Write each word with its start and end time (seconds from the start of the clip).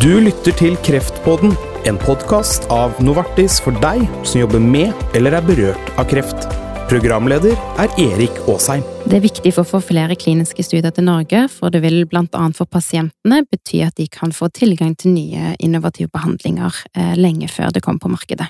Du 0.00 0.14
lytter 0.16 0.54
til 0.56 0.78
Kreftpodden, 0.80 1.50
en 1.84 1.98
podkast 2.00 2.64
av 2.72 2.94
Novartis 3.04 3.58
for 3.60 3.76
deg 3.82 4.06
som 4.24 4.38
jobber 4.40 4.62
med 4.64 4.96
eller 5.18 5.34
er 5.36 5.44
berørt 5.44 5.90
av 6.00 6.06
kreft. 6.08 6.46
Programleder 6.88 7.52
er 7.82 7.92
Erik 8.00 8.38
Aasheim. 8.48 8.80
Det 9.04 9.18
er 9.18 9.24
viktig 9.26 9.52
for 9.52 9.66
å 9.66 9.68
få 9.74 9.82
flere 9.90 10.16
kliniske 10.16 10.64
studier 10.64 10.94
til 10.96 11.04
Norge, 11.04 11.42
for 11.52 11.68
det 11.74 11.82
vil 11.84 12.06
blant 12.08 12.32
annet 12.38 12.56
for 12.56 12.70
pasientene 12.70 13.42
bety 13.44 13.82
at 13.84 13.98
de 14.00 14.06
kan 14.08 14.32
få 14.32 14.48
tilgang 14.56 14.94
til 14.96 15.12
nye 15.18 15.52
innovative 15.60 16.08
behandlinger 16.14 16.80
eh, 16.94 17.12
lenge 17.20 17.50
før 17.52 17.68
det 17.76 17.84
kommer 17.84 18.00
på 18.00 18.14
markedet. 18.14 18.48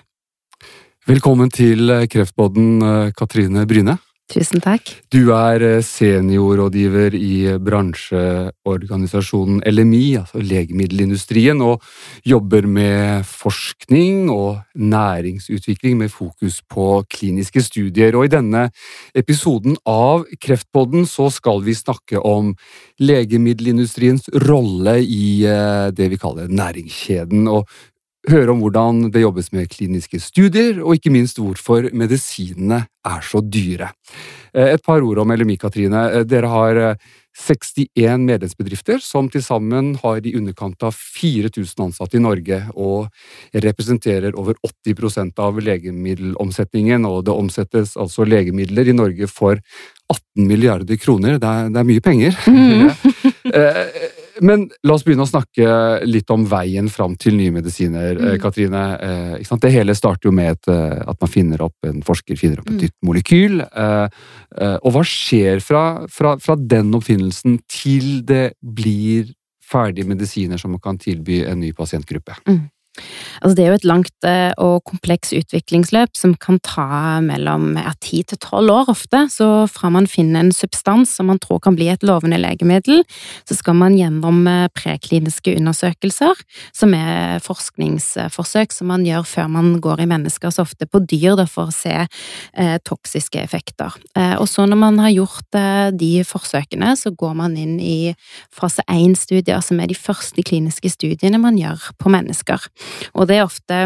Velkommen 1.11 1.51
til 1.51 1.91
Kreftpodden, 2.15 2.71
eh, 2.79 3.11
Katrine 3.19 3.67
Bryne. 3.67 3.99
Tusen 4.31 4.63
takk. 4.63 4.87
Du 5.11 5.33
er 5.35 5.59
eh, 5.67 5.81
seniorrådgiver 5.83 7.17
i 7.19 7.51
bransjeorganisasjonen 7.59 9.59
LMI, 9.67 10.21
altså 10.21 10.39
legemiddelindustrien, 10.39 11.59
og 11.59 11.83
jobber 12.23 12.63
med 12.71 13.27
forskning 13.27 14.31
og 14.31 14.63
næringsutvikling 14.79 15.99
med 15.99 16.15
fokus 16.15 16.63
på 16.63 17.03
kliniske 17.11 17.59
studier. 17.67 18.15
Og 18.15 18.29
i 18.29 18.33
denne 18.37 18.69
episoden 19.19 19.75
av 19.83 20.23
Kreftpodden 20.39 21.11
så 21.11 21.27
skal 21.35 21.67
vi 21.67 21.75
snakke 21.75 22.23
om 22.23 22.55
legemiddelindustriens 23.03 24.31
rolle 24.47 25.03
i 25.03 25.43
eh, 25.43 25.91
det 25.91 26.07
vi 26.15 26.23
kaller 26.23 26.47
næringskjeden. 26.47 27.51
og 27.51 27.67
høre 28.29 28.53
om 28.53 28.61
hvordan 28.61 29.07
det 29.13 29.23
jobbes 29.23 29.49
med 29.55 29.71
kliniske 29.73 30.21
studier, 30.21 30.83
og 30.83 30.99
ikke 30.99 31.13
minst 31.15 31.41
hvorfor 31.41 31.89
medisinene 31.97 32.85
er 33.07 33.25
så 33.25 33.41
dyre. 33.41 33.93
Eh, 34.53 34.75
et 34.75 34.85
par 34.85 35.01
ord 35.01 35.23
om 35.23 35.33
LMI, 35.33 35.57
Katrine. 35.61 36.05
Eh, 36.11 36.27
dere 36.29 36.51
har 36.53 36.81
61 37.41 38.27
medlemsbedrifter 38.27 38.99
som 39.01 39.31
til 39.31 39.43
sammen 39.45 39.95
har 40.03 40.21
i 40.27 40.35
underkant 40.37 40.83
av 40.85 40.93
4000 40.93 41.87
ansatte 41.87 42.19
i 42.19 42.23
Norge, 42.23 42.61
og 42.75 43.09
representerer 43.55 44.37
over 44.37 44.59
80% 44.67 45.41
av 45.41 45.61
legemiddelomsetningen. 45.65 47.07
Og 47.09 47.25
det 47.25 47.37
omsettes 47.37 47.97
altså 47.97 48.29
legemidler 48.29 48.91
i 48.91 48.97
Norge 48.97 49.31
for 49.31 49.63
18 50.11 50.45
milliarder 50.45 50.99
kroner. 51.01 51.39
Det 51.39 51.49
er, 51.49 51.71
det 51.71 51.81
er 51.81 51.93
mye 51.95 52.05
penger. 52.05 52.37
Mm. 52.51 52.91
Men 54.41 54.67
la 54.87 54.97
oss 54.97 55.05
begynne 55.05 55.27
å 55.27 55.31
snakke 55.31 55.67
litt 56.07 56.31
om 56.33 56.47
veien 56.49 56.89
fram 56.93 57.17
til 57.21 57.37
nye 57.39 57.53
medisiner, 57.55 58.17
mm. 58.17 58.39
Katrine. 58.43 58.85
Det 59.41 59.73
hele 59.75 59.97
starter 59.99 60.31
jo 60.31 60.35
med 60.37 60.55
et, 60.55 60.71
at 60.71 61.21
man 61.21 61.33
finner 61.33 61.65
opp, 61.67 61.77
en 61.87 62.01
forsker 62.07 62.39
finner 62.41 62.63
opp 62.63 62.71
et 62.73 62.87
nytt 62.87 62.97
molekyl. 63.07 63.61
Og 63.61 64.91
hva 64.95 65.05
skjer 65.07 65.61
fra, 65.65 65.85
fra, 66.13 66.37
fra 66.41 66.57
den 66.57 66.95
oppfinnelsen 66.97 67.61
til 67.71 68.23
det 68.29 68.55
blir 68.61 69.31
ferdige 69.71 70.09
medisiner 70.09 70.61
som 70.61 70.75
man 70.75 70.83
kan 70.83 70.99
tilby 71.01 71.43
en 71.47 71.61
ny 71.63 71.75
pasientgruppe? 71.77 72.41
Mm. 72.49 72.65
Altså 73.41 73.57
det 73.57 73.65
er 73.65 73.71
jo 73.71 73.79
et 73.79 73.87
langt 73.89 74.27
eh, 74.29 74.51
og 74.61 74.83
kompleks 74.89 75.33
utviklingsløp 75.37 76.17
som 76.19 76.35
kan 76.41 76.59
ta 76.65 77.21
mellom 77.25 77.79
ti 78.05 78.21
til 78.27 78.41
tolv 78.43 78.73
år 78.75 78.91
ofte. 78.93 79.23
Så 79.33 79.47
fra 79.71 79.89
man 79.93 80.09
finner 80.11 80.45
en 80.45 80.53
substans 80.55 81.15
som 81.17 81.31
man 81.31 81.41
tror 81.41 81.63
kan 81.65 81.77
bli 81.79 81.89
et 81.93 82.05
lovende 82.07 82.41
legemiddel, 82.41 83.05
så 83.49 83.57
skal 83.57 83.79
man 83.81 83.97
gjennom 83.97 84.43
eh, 84.51 84.67
prekliniske 84.77 85.55
undersøkelser, 85.61 86.43
som 86.77 86.95
er 86.97 87.41
forskningsforsøk 87.45 88.75
som 88.77 88.91
man 88.93 89.07
gjør 89.09 89.25
før 89.29 89.49
man 89.53 89.73
går 89.83 90.05
i 90.05 90.09
mennesker, 90.11 90.53
så 90.53 90.67
ofte 90.67 90.89
på 90.91 91.01
dyr, 91.07 91.39
da, 91.41 91.47
for 91.49 91.71
å 91.71 91.75
se 91.75 91.95
eh, 91.97 92.77
toksiske 92.85 93.41
effekter. 93.41 93.97
Eh, 94.19 94.37
og 94.37 94.49
så 94.51 94.67
når 94.69 94.83
man 94.83 95.01
har 95.01 95.15
gjort 95.15 95.59
eh, 95.59 95.89
de 95.97 96.13
forsøkene, 96.27 96.93
så 96.99 97.15
går 97.17 97.37
man 97.39 97.57
inn 97.61 97.79
i 97.81 98.13
fase 98.53 98.85
1-studier, 98.91 99.63
som 99.65 99.81
er 99.81 99.91
de 99.91 99.97
første 99.97 100.45
kliniske 100.45 100.93
studiene 100.93 101.41
man 101.41 101.59
gjør 101.61 101.91
på 102.01 102.13
mennesker. 102.13 102.69
Og 103.15 103.29
det 103.29 103.39
er 103.39 103.49
ofte 103.49 103.81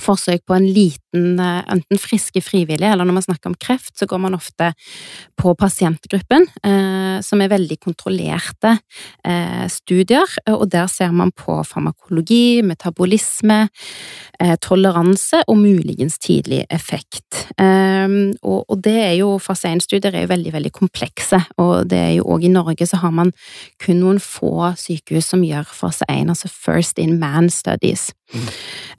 forsøk 0.00 0.44
på 0.46 0.56
en 0.56 0.66
liten, 0.66 1.38
eh, 1.40 1.62
enten 1.72 1.98
friske 1.98 2.40
frivillige, 2.44 2.92
eller 2.92 3.04
når 3.04 3.18
man 3.18 3.26
snakker 3.26 3.46
om 3.50 3.54
kreft, 3.54 3.98
så 3.98 4.06
går 4.06 4.20
man 4.20 4.34
ofte 4.34 4.72
på 5.36 5.54
pasientgruppen, 5.56 6.46
eh, 6.64 7.20
som 7.20 7.40
er 7.40 7.48
veldig 7.48 7.78
kontrollerte 7.80 8.78
eh, 9.24 9.66
studier, 9.68 10.26
og 10.48 10.68
der 10.70 10.86
ser 10.86 11.12
man 11.12 11.32
på 11.32 11.62
farmakologi, 11.64 12.62
metabolisme, 12.62 13.68
eh, 14.40 14.56
toleranse 14.56 15.42
og 15.48 15.56
muligens 15.56 16.18
tidlig 16.18 16.66
effekt. 16.70 17.48
Eh, 17.58 18.08
og, 18.42 18.64
og, 18.68 18.82
det 18.82 18.96
er 18.96 19.14
jo, 19.20 19.38
fase 19.38 19.68
1-studier 19.68 20.14
er 20.14 20.26
jo 20.26 20.34
veldig, 20.34 20.52
veldig 20.52 20.72
komplekse, 20.72 21.40
og 21.58 21.88
det 21.90 21.98
er 21.98 22.12
jo 22.18 22.28
òg 22.36 22.44
i 22.44 22.52
Norge 22.52 22.86
så 22.86 23.00
har 23.00 23.10
man 23.10 23.32
kun 23.82 24.00
noen 24.00 24.20
få 24.22 24.72
sykehus 24.76 25.32
som 25.32 25.44
gjør 25.44 25.66
fase 25.72 26.06
1, 26.08 26.30
altså 26.32 26.50
First 26.52 26.98
in 27.02 27.18
Man 27.20 27.50
Studies. 27.50 28.10
Mm. 28.34 28.46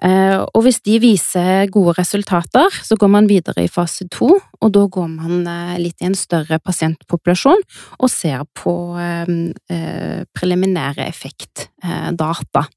Eh, 0.08 0.38
og 0.56 0.62
hvis 0.64 0.80
de 0.88 0.98
viser 1.04 1.68
gode 1.74 1.98
resultater, 1.98 2.72
så 2.84 2.96
går 3.00 3.12
man 3.12 3.28
videre 3.28 3.66
i 3.66 3.72
fase 3.72 4.08
to, 4.14 4.30
og 4.38 4.74
da 4.76 4.86
går 4.88 5.10
man 5.12 5.44
eh, 5.52 5.76
litt 5.84 6.02
i 6.02 6.08
en 6.08 6.18
større 6.18 6.62
pasientpopulasjon 6.64 7.64
og 8.00 8.12
ser 8.12 8.46
på 8.58 8.74
eh, 9.02 10.24
preliminære 10.38 11.08
effektdata 11.08 12.68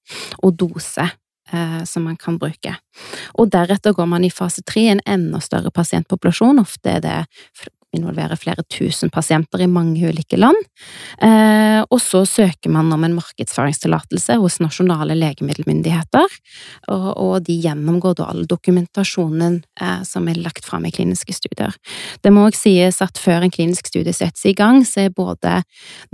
og 0.42 0.54
dose 0.58 1.10
som 1.50 2.04
man 2.06 2.14
kan 2.14 2.36
bruke. 2.38 2.70
Og 3.42 3.48
deretter 3.50 3.90
går 3.90 4.06
man 4.06 4.22
i 4.22 4.28
fase 4.30 4.62
tre, 4.62 4.84
en 4.92 5.00
enda 5.02 5.40
større 5.42 5.72
pasientpopulasjon. 5.74 6.60
Ofte 6.62 6.92
er 6.92 7.00
det 7.02 7.16
involverer 7.96 8.38
flere 8.38 8.62
tusen 8.70 9.10
pasienter 9.10 9.64
i 9.64 9.68
mange 9.70 10.08
ulike 10.08 10.38
land. 10.38 10.58
Eh, 11.22 11.80
og 11.82 11.98
så 12.02 12.22
søker 12.28 12.70
man 12.72 12.92
om 12.94 13.04
en 13.06 13.16
markedsføringstillatelse 13.18 14.36
hos 14.40 14.60
nasjonale 14.62 15.16
legemiddelmyndigheter, 15.18 16.38
og, 16.90 17.40
de 17.46 17.56
gjennomgår 17.62 18.16
da 18.18 18.26
all 18.30 18.44
dokumentasjonen 18.48 19.60
eh, 19.80 20.02
som 20.06 20.28
er 20.28 20.40
lagt 20.42 20.66
fram 20.68 20.86
i 20.86 20.92
kliniske 20.94 21.34
studier. 21.34 21.74
Det 22.22 22.32
må 22.34 22.46
også 22.46 22.68
sies 22.68 23.00
at 23.02 23.18
før 23.18 23.46
en 23.46 23.54
klinisk 23.54 23.88
studie 23.90 24.14
settes 24.14 24.44
i 24.46 24.54
gang, 24.56 24.82
så 24.86 25.06
er 25.06 25.14
både 25.16 25.60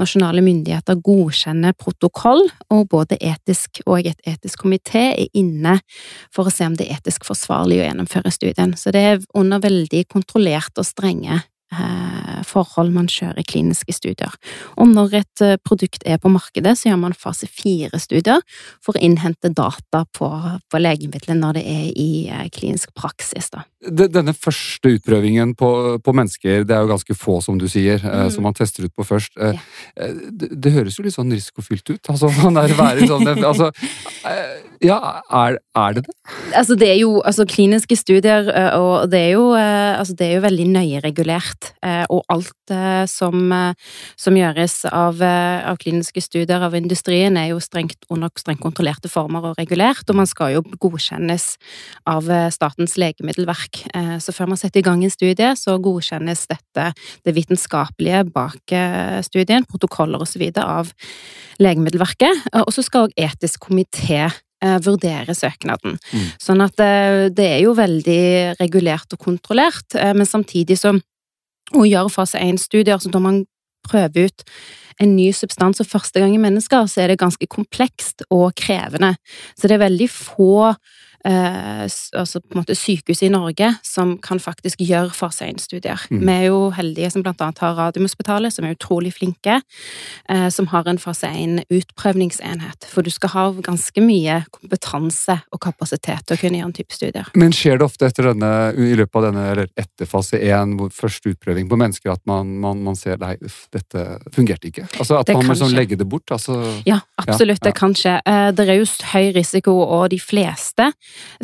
nasjonale 0.00 0.44
myndigheter 0.44 1.00
godkjenner 1.04 1.76
protokoll, 1.76 2.46
og 2.72 2.86
både 2.92 3.18
etisk 3.20 3.82
og 3.86 4.06
et 4.06 4.20
etisk 4.28 4.64
komité 4.64 5.08
er 5.12 5.28
inne 5.36 5.78
for 6.34 6.46
å 6.46 6.54
se 6.54 6.66
om 6.66 6.76
det 6.78 6.86
er 6.86 7.00
etisk 7.00 7.26
forsvarlig 7.28 7.82
å 7.82 7.88
gjennomføre 7.88 8.32
studien. 8.34 8.76
Så 8.78 8.94
det 8.94 9.04
er 9.10 9.22
under 9.36 9.60
veldig 9.62 10.06
kontrollerte 10.12 10.82
og 10.82 10.88
strenge 10.88 11.42
forhold 12.46 12.92
man 12.94 13.08
kjører 13.10 13.44
kliniske 13.46 13.94
studier. 13.94 14.34
Og 14.78 14.90
når 14.90 15.16
et 15.20 15.44
eh, 15.44 15.56
produkt 15.64 16.04
er 16.06 16.20
på 16.22 16.30
markedet, 16.32 16.76
så 16.78 16.90
gjør 16.90 17.00
man 17.02 17.16
fase 17.16 17.48
fire-studier 17.50 18.42
for 18.84 18.96
å 18.96 19.02
innhente 19.02 19.50
data 19.54 20.04
på, 20.16 20.30
på 20.70 20.82
legemidlet 20.82 21.38
når 21.38 21.58
det 21.58 21.64
er 21.72 21.86
i 21.90 22.10
eh, 22.30 22.46
klinisk 22.54 22.94
praksis. 22.96 23.50
Da. 23.54 23.64
Denne 23.86 24.34
første 24.36 24.96
utprøvingen 24.96 25.54
på, 25.58 25.70
på, 26.02 26.16
mennesker, 26.16 26.64
det 26.66 26.76
er 26.76 26.84
jo 26.84 26.92
ganske 26.94 27.18
få, 27.18 27.40
som 27.44 27.58
du 27.60 27.66
sier, 27.70 28.00
mm. 28.02 28.30
som 28.34 28.46
man 28.46 28.56
tester 28.56 28.86
ut 28.86 28.94
på 28.96 29.06
først. 29.06 29.36
Ja. 29.36 29.54
Det, 30.30 30.50
det, 30.54 30.72
høres 30.74 30.98
jo 30.98 31.06
litt 31.06 31.16
sånn 31.16 31.32
risikofylt 31.34 31.94
ut. 31.94 32.12
Altså, 32.12 32.30
man 32.44 32.58
er 32.62 32.74
være 32.76 33.06
sånn 33.08 33.28
altså, 33.36 33.70
Ja, 34.84 34.98
er, 35.32 35.58
er, 35.76 35.96
det 35.96 36.06
det? 36.06 36.16
Altså, 36.56 36.76
det 36.78 36.90
er 36.94 36.98
jo 37.00 37.20
altså, 37.22 37.46
kliniske 37.48 37.98
studier, 37.98 38.48
og 38.76 39.10
det 39.12 39.22
er 39.28 39.32
jo, 39.36 39.46
altså, 39.56 40.16
det 40.18 40.30
er 40.30 40.38
jo 40.38 40.46
veldig 40.46 40.68
nøye 40.74 41.02
regulert. 41.04 41.55
Og 42.12 42.22
alt 42.32 42.72
som, 43.10 43.52
som 44.18 44.36
gjøres 44.38 44.74
av, 44.90 45.20
av, 45.22 45.78
kliniske 45.80 46.22
studier 46.24 46.62
av 46.66 46.74
industrien, 46.78 47.36
er 47.38 47.52
jo 47.52 47.60
strengt 47.62 48.06
under 48.12 48.30
strengt 48.40 48.62
kontrollerte 48.64 49.10
former 49.10 49.50
og 49.50 49.60
regulert, 49.60 50.04
og 50.10 50.18
man 50.18 50.30
skal 50.30 50.56
jo 50.56 50.64
godkjennes 50.82 51.48
av 52.10 52.30
Statens 52.54 52.96
legemiddelverk 53.00 53.86
Eh, 53.94 54.16
så 54.22 54.34
før 54.34 54.52
man 54.52 54.60
setter 54.60 54.80
i 54.80 54.86
gang 54.86 55.04
en 55.04 55.12
studie, 55.12 55.52
så 55.58 55.76
godkjennes 55.82 56.46
dette, 56.50 56.88
det 57.26 57.36
vitenskapelige 57.36 58.24
bak 58.34 58.74
eh, 58.74 59.20
studien, 59.26 59.66
protokoller 59.68 60.22
osv. 60.22 60.48
av 60.62 60.92
Legemiddelverket. 61.62 62.50
Og 62.66 62.72
så 62.74 62.84
skal 62.84 63.08
òg 63.08 63.16
etisk 63.16 63.68
komité 63.68 64.26
eh, 64.26 64.78
vurdere 64.84 65.36
søknaden. 65.36 65.98
Mm. 66.12 66.30
Sånn 66.42 66.64
at 66.64 66.76
det 66.76 67.50
er 67.56 67.60
jo 67.64 67.76
veldig 67.78 68.56
regulert 68.60 69.16
og 69.16 69.22
kontrollert, 69.22 69.96
men 69.96 70.28
samtidig 70.28 70.78
så 70.80 70.96
å 71.74 71.86
gjøre 71.86 72.12
fase 72.12 72.40
1-studier, 72.42 72.98
så 73.02 73.10
da 73.10 73.22
man 73.22 73.44
prøver 73.86 74.28
ut 74.28 74.44
en 75.02 75.12
ny 75.16 75.28
substans 75.36 75.80
for 75.82 75.98
første 75.98 76.22
gang 76.22 76.34
i 76.34 76.40
mennesker, 76.40 76.86
så 76.88 77.02
er 77.02 77.12
det 77.12 77.20
ganske 77.20 77.46
komplekst 77.52 78.24
og 78.30 78.54
krevende. 78.58 79.14
Så 79.58 79.68
det 79.68 79.76
er 79.76 79.86
veldig 79.86 80.08
få 80.10 80.72
eh, 81.26 81.84
altså 82.20 82.40
på 82.40 82.54
en 82.54 82.60
måte 82.62 82.76
sykehus 82.78 83.22
i 83.26 83.30
Norge 83.32 83.72
som 83.86 84.16
kan 84.22 84.40
faktisk 84.42 84.82
gjøre 84.84 85.14
fase 85.16 85.48
1-studier. 85.48 86.00
Mm. 86.10 86.22
Vi 86.22 86.32
er 86.34 86.44
jo 86.48 86.60
heldige 86.76 87.10
som 87.14 87.24
blant 87.26 87.42
annet 87.44 87.62
har 87.64 87.76
Radiumhospitalet, 87.78 88.54
som 88.54 88.66
er 88.66 88.76
utrolig 88.76 89.12
flinke, 89.16 89.60
eh, 90.30 90.48
som 90.54 90.68
har 90.72 90.88
en 90.88 91.00
fase 91.02 91.28
1-utprøvningsenhet. 91.30 92.88
For 92.90 93.06
du 93.06 93.10
skal 93.14 93.32
ha 93.34 93.46
ganske 93.66 94.04
mye 94.04 94.42
kompetanse 94.54 95.38
og 95.52 95.62
kapasitet 95.66 96.26
til 96.26 96.36
å 96.36 96.40
kunne 96.40 96.60
gjøre 96.60 96.70
en 96.70 96.76
type 96.76 96.96
studier. 96.96 97.30
Men 97.36 97.54
skjer 97.56 97.80
det 97.80 97.88
ofte 97.88 98.08
etter 98.10 98.30
denne, 98.30 98.52
i 98.76 98.94
løpet 98.98 99.20
av 99.20 99.28
denne, 99.30 99.46
eller 99.52 99.70
etter 99.78 100.08
fase 100.10 100.40
1, 100.40 100.76
hvor 100.80 100.92
første 100.94 101.34
utprøving 101.34 101.70
på 101.70 101.80
mennesker, 101.80 102.12
at 102.14 102.22
man, 102.28 102.56
man, 102.62 102.82
man 102.86 102.98
ser 102.98 103.20
nei, 103.22 103.34
dette 103.74 104.06
fungerte 104.34 104.70
ikke? 104.70 104.86
Altså 105.00 105.20
At 105.20 105.28
Det 105.28 105.36
man 105.36 105.46
må 105.48 105.56
liksom 105.56 105.74
legge 105.74 105.98
det 105.98 106.08
bort? 106.08 106.30
Altså, 106.34 106.60
Ja, 106.86 107.00
absolutt, 107.18 107.60
Ja, 107.60 107.66
ja. 107.66 107.70
det 107.70 107.74
kan 107.78 107.94
skje. 107.96 108.16
Eh, 108.24 108.50
Det 108.56 108.68
er 108.68 108.78
jo 108.78 108.86
høy 109.12 109.32
risiko, 109.34 109.72
og 109.82 110.10
de 110.10 110.18
fleste 110.20 110.92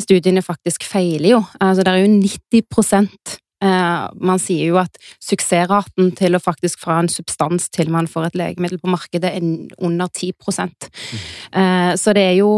studiene 0.01 0.43
faktisk 0.45 0.85
feiler 0.87 1.35
jo. 1.35 1.41
Altså, 1.61 1.85
det 1.85 1.93
er 1.93 2.03
jo 2.03 2.11
90 2.19 3.39
eh, 3.63 4.05
Man 4.21 4.41
sier 4.41 4.71
jo 4.71 4.79
at 4.81 4.97
suksessraten 5.23 6.11
til 6.17 6.35
å 6.35 6.41
faktisk 6.43 6.81
fra 6.83 6.99
en 7.01 7.09
substans 7.11 7.69
til 7.73 7.91
man 7.93 8.09
får 8.11 8.29
et 8.29 8.39
legemiddel 8.39 8.81
på 8.81 8.91
markedet, 8.91 9.31
er 9.31 9.83
under 9.83 10.07
10 10.11 10.33
mm. 10.33 11.97
Så 11.99 12.13
det 12.15 12.23
er 12.23 12.35
jo 12.39 12.49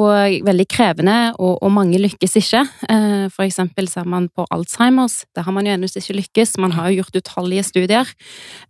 veldig 0.46 0.68
krevende, 0.72 1.18
og, 1.40 1.60
og 1.62 1.72
mange 1.72 2.00
lykkes 2.02 2.38
ikke. 2.42 2.64
Eh, 2.90 3.28
For 3.34 3.46
eksempel 3.46 3.90
ser 3.92 4.08
man 4.10 4.30
på 4.30 4.48
Alzheimers, 4.52 5.24
der 5.36 5.46
har 5.46 5.54
man 5.56 5.68
jo 5.68 5.76
ennå 5.76 5.90
ikke 5.90 6.20
lykkes. 6.22 6.58
Man 6.58 6.76
har 6.78 6.90
jo 6.90 7.04
gjort 7.04 7.22
utallige 7.22 7.64
studier. 7.64 8.16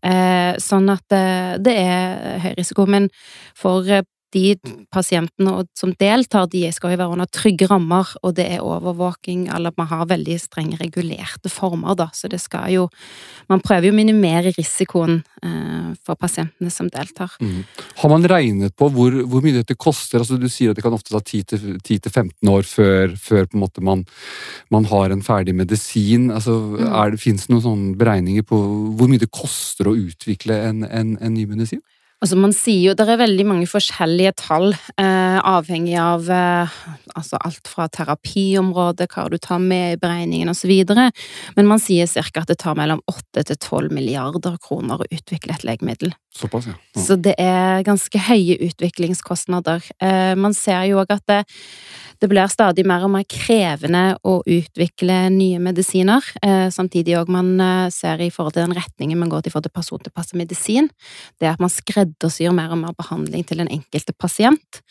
Eh, 0.04 0.58
Sånn 0.62 0.90
at 0.90 1.12
eh, 1.14 1.56
det 1.62 1.78
er 1.78 2.40
høy 2.44 2.54
risiko. 2.58 2.86
Men 2.90 3.10
for 3.58 3.88
eh, 3.88 4.06
de 4.34 4.56
pasientene 4.92 5.66
som 5.78 5.94
deltar, 6.00 6.48
de 6.52 6.66
skal 6.74 6.96
jo 6.96 7.00
være 7.02 7.16
under 7.16 7.30
trygge 7.30 7.70
rammer, 7.70 8.10
og 8.24 8.36
det 8.40 8.48
er 8.56 8.66
overvåking, 8.66 9.48
eller 9.54 9.76
man 9.78 9.90
har 9.92 10.10
veldig 10.10 10.40
strenge 10.42 10.80
regulerte 10.82 11.52
former, 11.52 11.96
da, 11.96 12.10
så 12.14 12.32
det 12.32 12.42
skal 12.44 12.72
jo 12.74 12.90
Man 13.46 13.62
prøver 13.62 13.86
jo 13.86 13.94
å 13.94 13.96
minimere 13.96 14.50
risikoen 14.56 15.20
eh, 15.46 15.92
for 16.02 16.18
pasientene 16.18 16.72
som 16.74 16.88
deltar. 16.90 17.36
Mm. 17.38 17.60
Har 18.00 18.10
man 18.10 18.26
regnet 18.26 18.74
på 18.74 18.88
hvor, 18.90 19.14
hvor 19.30 19.44
mye 19.46 19.60
dette 19.60 19.76
koster? 19.78 20.18
Altså 20.18 20.40
Du 20.42 20.48
sier 20.50 20.72
at 20.72 20.80
det 20.80 20.82
kan 20.82 20.96
ofte 20.98 21.14
ta 21.14 21.22
10-15 21.22 22.50
år 22.50 22.66
før, 22.66 23.14
før 23.22 23.46
måte 23.54 23.84
man, 23.86 24.02
man 24.74 24.90
har 24.90 25.14
en 25.14 25.22
ferdig 25.22 25.54
medisin. 25.54 26.32
Altså, 26.34 26.56
Mm. 26.86 27.18
Fins 27.22 27.48
det 27.48 27.54
noen 27.54 27.86
beregninger 28.00 28.46
på 28.48 28.58
hvor 28.98 29.10
mye 29.10 29.22
det 29.22 29.32
koster 29.34 29.90
å 29.90 29.98
utvikle 29.98 30.58
en, 30.70 30.84
en, 30.86 31.16
en 31.22 31.36
ny 31.36 31.46
medisin? 31.50 31.82
Altså 32.24 32.38
man 32.40 32.54
sier 32.56 32.90
jo, 32.90 32.94
Det 32.96 33.06
er 33.12 33.20
veldig 33.20 33.46
mange 33.46 33.68
forskjellige 33.70 34.32
tall, 34.40 34.72
eh, 34.98 35.40
avhengig 35.44 35.98
av 36.00 36.30
eh, 36.32 36.76
altså 37.14 37.38
alt 37.44 37.68
fra 37.68 37.88
terapiområdet, 37.92 39.10
hva 39.12 39.28
du 39.30 39.38
tar 39.38 39.60
med 39.60 39.94
i 39.94 40.00
beregningen 40.00 40.50
osv. 40.50 40.72
Men 41.58 41.68
man 41.68 41.82
sier 41.84 42.08
ca. 42.08 42.42
at 42.42 42.48
det 42.48 42.60
tar 42.64 42.80
mellom 42.80 43.04
8 43.12 43.44
til 43.52 43.58
12 43.60 43.92
milliarder 43.92 44.58
kroner 44.64 45.04
å 45.04 45.10
utvikle 45.12 45.54
et 45.54 45.68
legemiddel. 45.68 46.16
Såpass, 46.36 46.66
ja. 46.68 46.74
Mm. 46.96 47.06
Så 47.06 47.16
det 47.16 47.34
er 47.40 47.84
ganske 47.88 48.20
høye 48.20 48.58
utviklingskostnader. 48.68 49.86
Eh, 50.04 50.34
man 50.36 50.56
ser 50.58 50.84
jo 50.90 51.00
òg 51.00 51.14
at 51.16 51.24
det, 51.32 51.38
det 52.20 52.28
blir 52.28 52.50
stadig 52.52 52.84
mer 52.88 53.06
og 53.08 53.14
mer 53.14 53.24
krevende 53.32 54.18
å 54.28 54.42
utvikle 54.44 55.30
nye 55.32 55.62
medisiner. 55.64 56.28
Eh, 56.44 56.68
samtidig 56.76 57.16
òg 57.22 57.32
man 57.32 57.54
eh, 57.64 57.88
ser 57.96 58.20
i 58.20 58.28
forhold 58.36 58.58
til 58.58 58.66
den 58.66 58.76
retningen 58.76 59.22
man 59.22 59.32
går 59.32 59.46
til 59.46 59.54
i 59.54 59.54
forhold 59.54 59.70
til 59.70 59.76
persontilpasset 59.80 60.36
medisin, 60.40 60.90
det 61.40 61.54
at 61.54 61.64
man 61.64 61.72
skreddersyr 61.72 62.52
mer 62.56 62.76
og 62.76 62.82
mer 62.84 62.98
behandling 63.00 63.48
til 63.48 63.64
den 63.64 63.72
enkelte 63.72 64.12
pasient, 64.20 64.82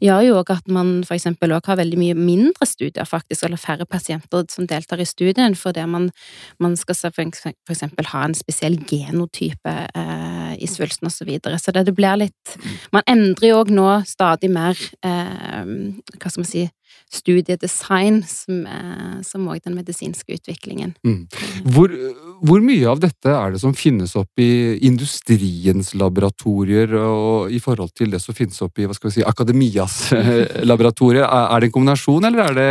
gjør 0.00 0.24
jo 0.24 0.40
òg 0.40 0.54
at 0.56 0.72
man 0.72 0.94
for 1.04 1.18
eksempel 1.18 1.52
òg 1.52 1.68
har 1.68 1.82
veldig 1.82 2.00
mye 2.00 2.16
mindre 2.16 2.70
studier, 2.70 3.04
faktisk, 3.04 3.44
eller 3.44 3.60
færre 3.60 3.84
pasienter 3.84 4.48
som 4.48 4.64
deltar 4.72 5.04
i 5.04 5.08
studien, 5.08 5.52
fordi 5.52 5.84
man, 5.84 6.08
man 6.56 6.80
skal 6.80 6.96
for 7.04 7.12
for 7.44 7.74
eksempel 7.74 8.08
ha 8.08 8.24
en 8.24 8.36
spesiell 8.36 8.80
genotype 8.88 9.76
eh, 9.92 10.56
i 10.56 10.68
svulsten 10.94 11.06
og 11.06 11.12
så 11.12 11.24
videre. 11.24 11.58
Så 11.58 11.72
det, 11.72 11.86
det 11.86 11.94
blir 11.94 12.16
litt 12.16 12.56
Man 12.92 13.02
endrer 13.06 13.50
jo 13.50 13.60
òg 13.62 13.70
nå 13.74 14.04
stadig 14.06 14.50
mer 14.50 14.78
eh, 15.02 15.64
hva 15.64 16.30
skal 16.30 16.42
man 16.42 16.48
si 16.48 16.68
studiedesign, 17.14 18.22
som, 18.26 18.66
eh, 18.66 19.22
som 19.22 19.46
òg 19.48 19.62
den 19.64 19.76
medisinske 19.76 20.34
utviklingen. 20.34 20.94
Mm. 21.04 21.28
Hvor, 21.74 21.92
hvor 22.42 22.62
mye 22.64 22.86
av 22.90 23.00
dette 23.02 23.30
er 23.30 23.54
det 23.54 23.60
som 23.62 23.74
finnes 23.76 24.14
opp 24.18 24.40
i 24.40 24.76
industriens 24.86 25.92
laboratorier, 25.98 26.94
og 26.98 27.52
i 27.54 27.60
forhold 27.62 27.92
til 27.96 28.10
det 28.14 28.20
som 28.22 28.36
finnes 28.36 28.58
opp 28.64 28.80
i 28.80 28.88
hva 28.88 28.96
skal 28.96 29.10
vi 29.10 29.14
si, 29.18 29.24
akademias 29.26 29.96
eh, 30.16 30.64
laboratorier? 30.66 31.24
Er 31.24 31.62
det 31.62 31.70
en 31.70 31.74
kombinasjon, 31.76 32.26
eller 32.28 32.44
er 32.44 32.58
det 32.58 32.66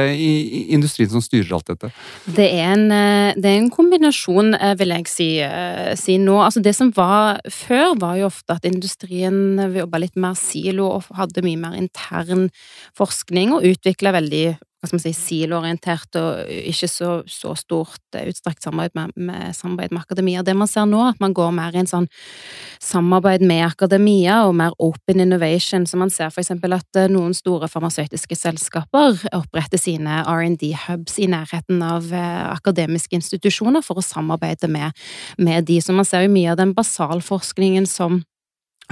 industrien 0.75 1.11
som 1.13 1.23
styrer 1.23 1.55
alt 1.57 1.71
dette? 1.71 1.93
Det 2.25 2.49
er 2.49 2.73
en, 2.73 2.85
eh, 2.91 3.37
det 3.37 3.49
er 3.53 3.61
en 3.61 3.71
kombinasjon, 3.73 4.53
eh, 4.57 4.75
vil 4.79 4.95
jeg 4.97 5.09
si, 5.11 5.29
si 5.99 6.17
nå. 6.21 6.37
Altså 6.43 6.63
det 6.63 6.75
som 6.77 6.91
var 6.95 7.41
før, 7.51 7.95
var 8.01 8.19
jo 8.19 8.29
ofte 8.29 8.57
at 8.57 8.67
industrien 8.69 9.61
jobba 9.73 10.03
litt 10.03 10.19
mer 10.19 10.37
silo 10.39 10.91
og 10.97 11.09
hadde 11.17 11.45
mye 11.45 11.59
mer 11.61 11.79
intern 11.79 12.49
forskning 12.97 13.55
og 13.55 13.65
utvikla 13.73 14.13
veldig 14.15 14.45
hva 14.83 14.89
skal 14.89 14.97
man 14.97 15.03
si, 15.05 15.13
siloorientert 15.15 16.17
og 16.19 16.49
ikke 16.51 16.89
så, 16.91 17.11
så 17.29 17.53
stort 17.55 18.17
eh, 18.17 18.27
utstrakt 18.27 18.65
samarbeid 18.65 18.97
med, 18.97 19.13
med, 19.15 19.55
samarbeid 19.55 19.93
med 19.95 20.03
akademia. 20.03 20.41
Det 20.43 20.55
man 20.59 20.67
ser 20.67 20.89
nå, 20.91 20.99
at 21.07 21.21
man 21.23 21.31
går 21.31 21.53
mer 21.55 21.71
i 21.71 21.79
en 21.79 21.87
sånn 21.87 22.07
samarbeid 22.83 23.45
med 23.47 23.63
akademia 23.69 24.41
og 24.43 24.57
mer 24.59 24.75
open 24.83 25.23
innovation. 25.23 25.87
Så 25.87 25.99
man 26.01 26.11
ser 26.11 26.33
for 26.35 26.43
eksempel 26.43 26.75
at 26.75 26.99
eh, 26.99 27.07
noen 27.07 27.31
store 27.37 27.69
farmasøytiske 27.71 28.35
selskaper 28.35 29.23
oppretter 29.31 29.79
sine 29.79 30.19
R&D-hubs 30.27 31.15
i 31.23 31.29
nærheten 31.31 31.79
av 31.87 32.11
eh, 32.11 32.43
akademiske 32.51 33.15
institusjoner 33.21 33.87
for 33.87 34.03
å 34.03 34.05
samarbeide 34.05 34.67
med, 34.67 34.91
med 35.39 35.63
de. 35.71 35.79
Så 35.79 35.95
man 35.95 36.09
ser 36.09 36.27
jo 36.27 36.35
mye 36.35 36.51
av 36.51 36.59
den 36.59 36.75
basalforskningen 36.75 37.87
som 37.87 38.19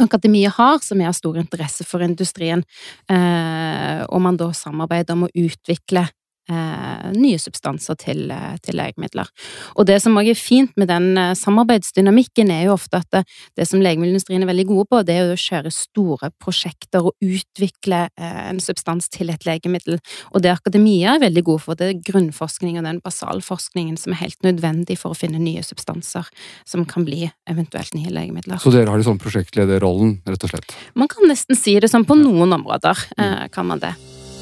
akademiet 0.05 0.55
har, 0.57 0.79
som 0.83 1.01
er 1.01 1.11
av 1.11 1.17
stor 1.17 1.39
interesse 1.41 1.85
for 1.87 2.03
industrien, 2.05 2.63
eh, 3.09 4.01
og 4.07 4.21
man 4.23 4.39
da 4.39 4.51
samarbeider 4.55 5.17
om 5.17 5.27
å 5.27 5.33
utvikle 5.33 6.07
eh, 6.49 7.11
nye 7.15 7.39
substanser 7.39 7.97
til, 7.99 8.31
eh, 8.31 8.55
til 8.63 8.77
legemidler. 8.79 9.29
Og 9.75 9.87
det 9.89 9.99
som 10.03 10.17
også 10.17 10.33
er 10.33 10.39
fint 10.39 10.77
med 10.79 10.89
den 10.91 11.17
eh, 11.17 11.33
samarbeidsdynamikken, 11.37 12.51
er 12.51 12.65
jo 12.67 12.75
ofte 12.75 13.01
at 13.01 13.09
det, 13.11 13.23
det 13.59 13.67
som 13.69 13.81
legemiddelindustrien 13.83 14.43
er 14.43 14.51
veldig 14.51 14.67
gode 14.71 14.87
på, 14.91 15.01
det 15.07 15.15
er 15.15 15.25
jo 15.25 15.37
å 15.37 15.41
kjøre 15.41 15.73
store 15.75 16.31
prosjekter 16.41 17.09
og 17.09 17.15
utvikle 17.25 18.03
eh, 18.09 18.41
en 18.49 18.61
substans 18.63 19.09
til 19.11 19.33
et 19.33 19.45
legemiddel. 19.47 19.99
Og 20.31 20.45
det 20.45 20.53
akademia 20.53 21.15
er 21.15 21.25
veldig 21.25 21.45
gode 21.47 21.65
for, 21.65 21.79
det 21.79 21.89
er 21.89 22.01
grunnforskning 22.11 22.79
og 22.79 22.87
den 22.87 23.01
basalforskningen 23.03 23.99
som 23.99 24.15
er 24.15 24.23
helt 24.25 24.41
nødvendig 24.47 24.99
for 25.01 25.13
å 25.13 25.17
finne 25.17 25.41
nye 25.41 25.63
substanser 25.65 26.29
som 26.67 26.85
kan 26.89 27.05
bli 27.07 27.25
eventuelt 27.49 27.95
nye 27.97 28.13
legemidler. 28.13 28.61
Så 28.61 28.73
dere 28.73 28.91
har 28.91 29.01
liksom 29.01 29.19
prosjektlederrollen, 29.21 30.19
rett 30.27 30.47
og 30.47 30.55
slett? 30.55 30.79
Man 30.97 31.11
kan 31.11 31.27
nesten 31.29 31.57
si 31.57 31.77
det 31.81 31.91
sånn 31.91 32.07
på 32.07 32.17
noen 32.19 32.59
områder, 32.59 33.07
eh, 33.17 33.47
kan 33.53 33.67
man 33.67 33.81
det. 33.83 33.95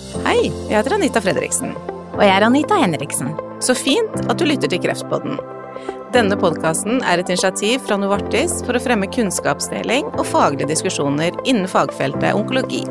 Hei, 0.10 0.50
jeg 0.50 0.74
heter 0.74 0.96
Anita 0.96 1.22
Fredriksen. 1.22 1.76
Og 2.16 2.22
jeg 2.24 2.32
er 2.34 2.46
Anita 2.48 2.80
Henriksen. 2.82 3.36
Så 3.62 3.76
fint 3.78 4.16
at 4.26 4.40
du 4.40 4.46
lytter 4.48 4.72
til 4.72 4.82
Kreftpodden. 4.82 5.38
Denne 6.16 6.34
podkasten 6.40 7.04
er 7.06 7.22
et 7.22 7.30
initiativ 7.30 7.84
fra 7.86 8.00
Novartis 8.02 8.56
for 8.66 8.74
å 8.74 8.82
fremme 8.82 9.10
kunnskapsdeling 9.14 10.10
og 10.16 10.26
faglige 10.32 10.72
diskusjoner 10.72 11.38
innen 11.44 11.70
fagfeltet 11.70 12.34
onkologi. 12.34 12.82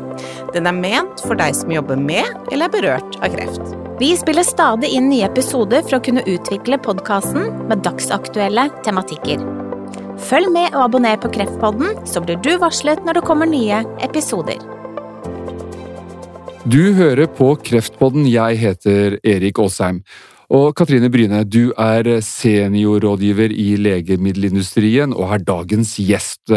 Den 0.55 0.71
er 0.71 0.79
ment 0.79 1.19
for 1.25 1.35
deg 1.35 1.59
som 1.59 1.75
jobber 1.75 1.99
med 1.99 2.23
eller 2.53 2.69
er 2.69 2.75
berørt 2.77 3.19
av 3.19 3.35
kreft. 3.35 3.75
Vi 3.99 4.13
spiller 4.15 4.47
stadig 4.47 4.93
inn 4.95 5.11
nye 5.11 5.27
episoder 5.27 5.83
for 5.83 5.99
å 5.99 6.03
kunne 6.07 6.23
utvikle 6.23 6.79
podkasten 6.87 7.51
med 7.67 7.83
dagsaktuelle 7.83 8.69
tematikker. 8.87 9.43
Følg 10.31 10.55
med 10.55 10.71
og 10.71 10.87
abonner 10.87 11.19
på 11.19 11.35
Kreftpodden, 11.35 11.99
så 12.07 12.23
blir 12.23 12.39
du 12.39 12.53
varslet 12.63 13.03
når 13.03 13.19
det 13.19 13.27
kommer 13.27 13.49
nye 13.49 13.83
episoder. 14.07 14.78
Du 16.69 16.91
hører 16.93 17.25
på 17.33 17.53
Kreftpodden. 17.65 18.27
Jeg 18.29 18.57
heter 18.61 19.15
Erik 19.25 19.57
Aasheim. 19.57 20.03
Og 20.53 20.75
Katrine 20.77 21.07
Bryne, 21.09 21.39
du 21.47 21.71
er 21.79 22.19
seniorrådgiver 22.21 23.49
i 23.49 23.71
legemiddelindustrien 23.79 25.15
og 25.15 25.31
er 25.33 25.45
dagens 25.47 25.95
gjest. 25.97 26.51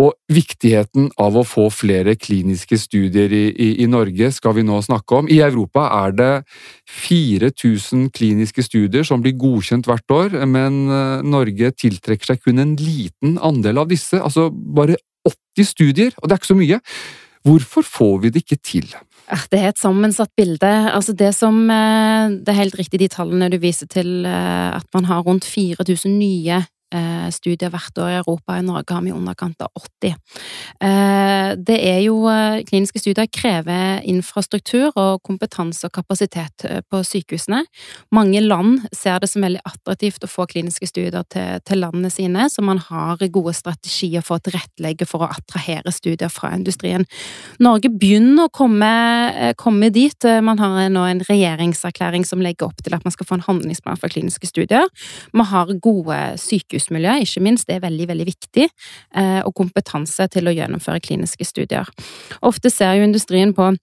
Og 0.00 0.14
viktigheten 0.32 1.10
av 1.20 1.36
å 1.36 1.42
få 1.44 1.66
flere 1.74 2.14
kliniske 2.16 2.78
studier 2.80 3.34
i, 3.34 3.42
i, 3.50 3.68
i 3.84 3.90
Norge 3.90 4.30
skal 4.32 4.56
vi 4.56 4.64
nå 4.64 4.78
snakke 4.86 5.20
om. 5.20 5.28
I 5.28 5.42
Europa 5.44 5.84
er 5.98 6.16
det 6.16 6.30
4000 7.02 8.08
kliniske 8.16 8.64
studier 8.64 9.04
som 9.04 9.20
blir 9.24 9.36
godkjent 9.36 9.90
hvert 9.90 10.16
år, 10.16 10.38
men 10.48 10.86
eh, 10.86 11.26
Norge 11.26 11.74
tiltrekker 11.76 12.32
seg 12.32 12.40
kun 12.46 12.62
en 12.62 12.72
liten 12.80 13.36
andel 13.36 13.84
av 13.84 13.92
disse. 13.92 14.16
Altså 14.16 14.48
bare 14.48 14.96
80 15.28 15.72
studier, 15.74 16.16
og 16.22 16.28
det 16.28 16.38
er 16.38 16.44
ikke 16.44 16.54
så 16.54 16.60
mye. 16.62 16.82
Hvorfor 17.46 17.86
får 17.86 18.16
vi 18.24 18.32
det 18.34 18.42
ikke 18.42 18.62
til? 18.64 18.88
Eh, 19.30 19.44
Det 19.50 19.60
er 19.60 19.68
et 19.68 19.78
sammensatt 19.78 20.30
bilde. 20.36 20.72
Altså 20.92 21.12
det 21.12 21.34
som 21.34 21.70
eh, 21.70 22.30
Det 22.30 22.48
er 22.48 22.62
helt 22.62 22.78
riktig 22.78 23.00
de 23.00 23.08
tallene 23.08 23.50
du 23.50 23.58
viser 23.58 23.86
til, 23.86 24.24
eh, 24.26 24.76
at 24.76 24.86
man 24.94 25.04
har 25.04 25.22
rundt 25.22 25.44
4000 25.44 26.18
nye 26.18 26.64
studier 27.34 27.72
hvert 27.72 27.98
år 28.02 28.12
i 28.12 28.18
Europa. 28.20 28.58
I 28.58 28.66
Norge 28.66 28.94
har 28.94 29.04
vi 29.04 29.12
i 29.12 29.16
underkant 29.16 29.62
av 29.64 29.70
80. 29.76 30.14
Eh, 30.80 31.50
det 31.56 31.78
er 31.80 32.00
jo 32.04 32.18
Kliniske 32.66 33.00
studier 33.00 33.28
krever 33.30 34.02
infrastruktur 34.08 34.90
og 34.96 35.22
kompetanse 35.26 35.86
og 35.86 35.94
kapasitet 35.94 36.64
på 36.90 37.00
sykehusene. 37.06 37.62
Mange 38.14 38.40
land 38.42 38.86
ser 38.94 39.20
det 39.22 39.30
som 39.30 39.44
veldig 39.44 39.62
attraktivt 39.66 40.24
å 40.24 40.30
få 40.30 40.46
kliniske 40.50 40.88
studier 40.88 41.24
til, 41.32 41.60
til 41.66 41.82
landene 41.82 42.10
sine, 42.12 42.48
så 42.52 42.64
man 42.64 42.80
har 42.88 43.22
gode 43.32 43.54
strategier 43.56 44.24
for 44.24 44.38
å 44.38 44.44
tilrettelegge 44.46 45.06
for 45.08 45.24
å 45.24 45.30
attrahere 45.30 45.92
studier 45.94 46.30
fra 46.32 46.52
industrien. 46.56 47.06
Norge 47.62 47.90
begynner 47.92 48.46
å 48.46 48.52
komme, 48.52 48.90
komme 49.60 49.90
dit. 49.94 50.26
Man 50.44 50.60
har 50.62 50.88
nå 50.92 51.04
en 51.06 51.22
regjeringserklæring 51.26 52.26
som 52.28 52.42
legger 52.44 52.70
opp 52.70 52.82
til 52.82 52.96
at 52.96 53.06
man 53.06 53.14
skal 53.14 53.28
få 53.28 53.38
en 53.38 53.46
handlingsplan 53.46 54.00
for 54.00 54.12
kliniske 54.12 54.50
studier. 54.50 54.88
Man 55.36 55.48
har 55.50 55.72
gode 55.82 56.18
sykehusmiljø, 56.86 57.22
ikke 57.22 57.42
minst, 57.42 57.68
er 57.70 57.80
veldig, 57.80 58.08
veldig 58.08 58.26
viktig, 58.26 58.68
eh, 59.16 59.42
og 59.44 59.54
kompetanse 59.54 60.28
til 60.28 60.46
å 60.46 60.54
gjennomføre 60.54 61.00
kliniske 61.00 61.44
studier. 61.44 61.86
Ofte 62.42 62.70
ser 62.70 62.96
jo 62.96 63.04
industrien 63.04 63.54
på 63.54 63.76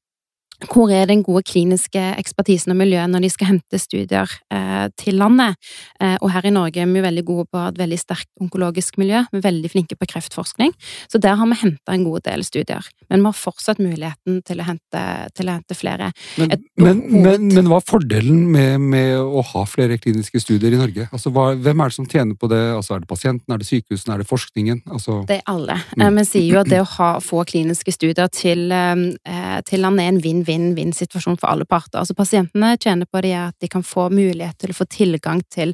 hvor 0.72 0.92
er 0.94 1.08
den 1.10 1.24
gode 1.26 1.44
kliniske 1.48 2.02
ekspertisen 2.20 2.74
og 2.74 2.80
miljøet 2.80 3.12
når 3.12 3.26
de 3.26 3.32
skal 3.34 3.52
hente 3.54 3.80
studier 3.82 4.30
eh, 4.54 4.88
til 5.00 5.18
landet? 5.22 5.58
Eh, 6.02 6.16
og 6.22 6.32
her 6.34 6.48
i 6.48 6.54
Norge 6.54 6.82
er 6.82 6.90
vi 6.90 7.04
veldig 7.04 7.26
gode 7.28 7.48
på 7.52 7.62
et 7.68 7.80
veldig 7.80 8.00
sterkt 8.00 8.30
onkologisk 8.42 9.00
miljø, 9.02 9.24
vi 9.32 9.42
er 9.42 9.48
veldig 9.48 9.72
flinke 9.74 9.98
på 10.00 10.10
kreftforskning, 10.14 10.74
så 11.12 11.22
der 11.22 11.38
har 11.40 11.50
vi 11.50 11.60
henta 11.64 11.96
en 11.96 12.06
god 12.08 12.26
del 12.28 12.46
studier. 12.46 12.88
Men 13.10 13.22
vi 13.22 13.30
har 13.30 13.38
fortsatt 13.38 13.82
muligheten 13.84 14.42
til 14.48 14.62
å 14.62 14.68
hente, 14.68 15.04
til 15.38 15.50
å 15.50 15.58
hente 15.58 15.78
flere. 15.78 16.12
Men, 16.40 16.56
men, 16.82 17.04
men, 17.12 17.48
men, 17.52 17.70
hva 17.70 17.80
er 17.82 17.88
fordelen 17.88 18.46
med, 18.54 18.80
med, 18.94 19.18
å 19.20 19.44
ha 19.54 19.66
flere 19.70 20.00
kliniske 20.02 20.42
studier 20.42 20.74
i 20.74 20.80
Norge? 20.80 21.08
Altså, 21.14 21.34
hva, 21.34 21.52
hvem 21.60 21.84
er 21.84 21.92
det 21.92 21.98
som 21.98 22.10
tjener 22.10 22.40
på 22.40 22.50
det? 22.52 22.62
Altså, 22.74 22.96
er 22.96 23.04
det 23.04 23.10
pasienten, 23.12 23.54
er 23.54 23.62
det 23.62 23.70
sykehusene, 23.70 24.16
er 24.16 24.24
det 24.24 24.30
forskningen? 24.30 24.84
Altså, 24.94 25.20
det 25.30 25.42
er 25.42 25.46
alle. 25.54 25.78
Mm. 25.98 26.22
Vi 26.22 26.26
sier 26.30 26.48
jo 26.48 26.62
at 26.64 26.72
det 26.72 26.82
å 26.84 26.90
ha, 26.96 27.12
få 27.24 27.44
kliniske 27.50 27.94
studier 27.94 28.32
til, 28.34 28.66
eh, 28.74 29.60
til 29.68 29.84
landet 29.84 30.06
er 30.06 30.14
en 30.14 30.22
vinn-vinn 30.24 30.53
vinn-vinn-situasjon 30.54 31.40
for 31.42 31.52
alle 31.52 31.68
parter. 31.70 32.00
Altså 32.02 32.16
Pasientene 32.18 32.76
tjener 32.78 33.10
på 33.10 33.24
det 33.26 33.34
at 33.40 33.58
de 33.64 33.70
kan 33.72 33.86
få 33.86 34.10
mulighet 34.14 34.60
til 34.62 34.74
å 34.74 34.78
få 34.78 34.88
tilgang 34.92 35.42
til 35.54 35.74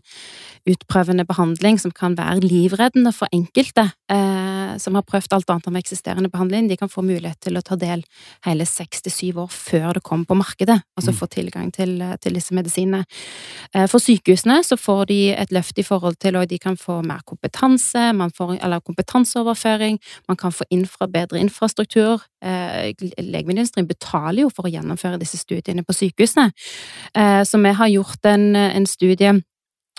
utprøvende 0.69 1.25
behandling 1.27 1.79
som 1.81 1.93
kan 1.95 2.15
være 2.17 2.43
livreddende 2.45 3.13
for 3.15 3.31
enkelte 3.35 3.89
eh, 4.11 4.75
som 4.81 4.97
har 4.97 5.05
prøvd 5.07 5.35
alt 5.35 5.51
annet 5.53 5.69
enn 5.69 5.79
eksisterende 5.79 6.31
behandling. 6.31 6.69
De 6.69 6.77
kan 6.79 6.91
få 6.91 7.03
mulighet 7.05 7.39
til 7.45 7.57
å 7.57 7.63
ta 7.65 7.77
del 7.79 8.03
hele 8.45 8.67
seks 8.69 9.03
til 9.05 9.13
syv 9.13 9.41
år 9.45 9.51
før 9.53 9.97
det 9.97 10.03
kommer 10.05 10.29
på 10.29 10.37
markedet, 10.39 10.79
altså 10.97 11.13
mm. 11.13 11.19
få 11.19 11.29
tilgang 11.33 11.71
til, 11.75 11.95
til 12.23 12.37
disse 12.37 12.55
medisinene. 12.55 13.05
Eh, 13.73 13.87
for 13.89 14.03
sykehusene 14.03 14.59
så 14.65 14.77
får 14.79 15.05
de 15.11 15.19
et 15.35 15.53
løft 15.55 15.79
i 15.79 15.85
forhold 15.87 16.19
til 16.21 16.39
at 16.39 16.49
de 16.51 16.59
kan 16.61 16.77
få 16.79 16.99
mer 17.05 17.23
kompetanse, 17.27 18.09
man 18.13 18.33
får, 18.35 18.57
eller 18.63 18.83
kompetanseoverføring, 18.85 19.99
man 20.29 20.39
kan 20.39 20.55
få 20.55 20.67
infra, 20.69 21.07
bedre 21.07 21.41
infrastruktur. 21.41 22.25
Eh, 22.39 22.93
legemiddelindustrien 23.17 23.87
betaler 23.87 24.45
jo 24.45 24.51
for 24.53 24.67
å 24.67 24.71
gjennomføre 24.71 25.19
disse 25.19 25.37
studiene 25.41 25.83
på 25.83 25.95
sykehusene. 25.95 26.51
Eh, 27.15 27.41
så 27.43 27.59
vi 27.59 27.73
har 27.81 27.91
gjort 27.91 28.29
en, 28.31 28.55
en 28.55 28.87
studie 28.87 29.33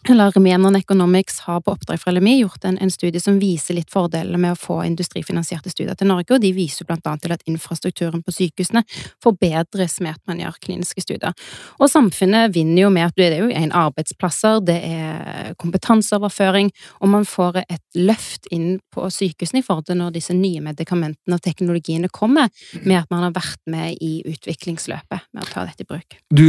eller 0.09 0.41
Menon 0.41 0.77
Economics 0.77 1.41
har 1.41 1.61
på 1.61 1.71
oppdrag 1.71 2.01
fra 2.01 2.13
LMI 2.13 2.39
gjort 2.41 2.65
en, 2.65 2.79
en, 2.79 2.91
studie 2.91 3.21
som 3.21 3.39
viser 3.39 3.77
litt 3.77 3.91
fordelene 3.93 4.39
med 4.41 4.55
å 4.55 4.59
få 4.59 4.81
industrifinansierte 4.87 5.71
studier 5.71 5.95
til 5.99 6.09
Norge, 6.09 6.35
og 6.35 6.41
de 6.43 6.53
viser 6.57 6.89
blant 6.89 7.07
annet 7.07 7.25
til 7.25 7.35
at 7.35 7.45
infrastrukturen 7.51 8.23
på 8.25 8.35
sykehusene 8.35 8.83
forbedres 9.23 9.99
med 10.01 10.17
at 10.17 10.23
man 10.31 10.41
gjør 10.41 10.57
kliniske 10.65 11.05
studier. 11.05 11.37
Og 11.79 11.91
samfunnet 11.93 12.55
vinner 12.55 12.87
jo 12.87 12.93
med 12.95 13.11
at 13.11 13.19
det 13.21 13.29
er 13.29 13.45
jo 13.45 13.51
en 13.53 13.75
arbeidsplasser, 13.77 14.63
det 14.65 14.79
er 14.89 15.53
kompetanseoverføring, 15.61 16.73
og 17.01 17.13
man 17.13 17.29
får 17.29 17.63
et 17.67 18.01
løft 18.01 18.49
inn 18.55 18.81
på 18.95 19.09
sykehusene 19.13 19.61
i 19.61 19.67
forhold 19.67 19.91
til 19.91 20.01
når 20.01 20.17
disse 20.17 20.37
nye 20.37 20.63
medikamentene 20.65 21.37
og 21.37 21.45
teknologiene 21.45 22.09
kommer, 22.09 22.49
med 22.81 23.03
at 23.03 23.13
man 23.13 23.27
har 23.27 23.37
vært 23.37 23.61
med 23.71 24.01
i 24.01 24.21
utviklingsløpet 24.31 25.29
med 25.35 25.45
å 25.45 25.51
ta 25.51 25.67
dette 25.69 25.85
i 25.85 25.91
bruk. 25.91 26.19
Du, 26.33 26.47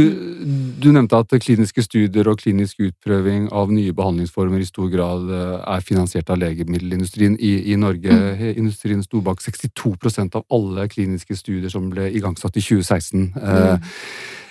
du 0.80 0.90
nevnte 0.94 1.20
at 1.20 1.36
kliniske 1.42 1.84
studier 1.84 2.28
og 2.30 2.40
klinisk 2.40 2.80
utprøving 2.82 3.41
utvikling 3.42 3.50
av 3.50 3.72
nye 3.72 3.92
behandlingsformer 3.92 4.60
i 4.60 4.66
stor 4.66 4.88
grad 4.90 5.30
eh, 5.30 5.74
er 5.74 5.80
finansiert 5.80 6.30
av 6.30 6.38
legemiddelindustrien 6.38 7.36
i, 7.38 7.72
i 7.72 7.76
Norge. 7.76 8.10
Mm. 8.10 8.56
Industrien 8.58 9.02
sto 9.02 9.20
bak 9.20 9.40
62% 9.40 10.36
av 10.36 10.44
alle 10.50 10.88
kliniske 10.88 11.36
studier 11.36 11.70
som 11.70 11.90
ble 11.90 12.10
igangsatt 12.10 12.56
i 12.56 12.62
2016. 12.62 13.34
Eh, 13.36 13.72
mm. 13.72 13.80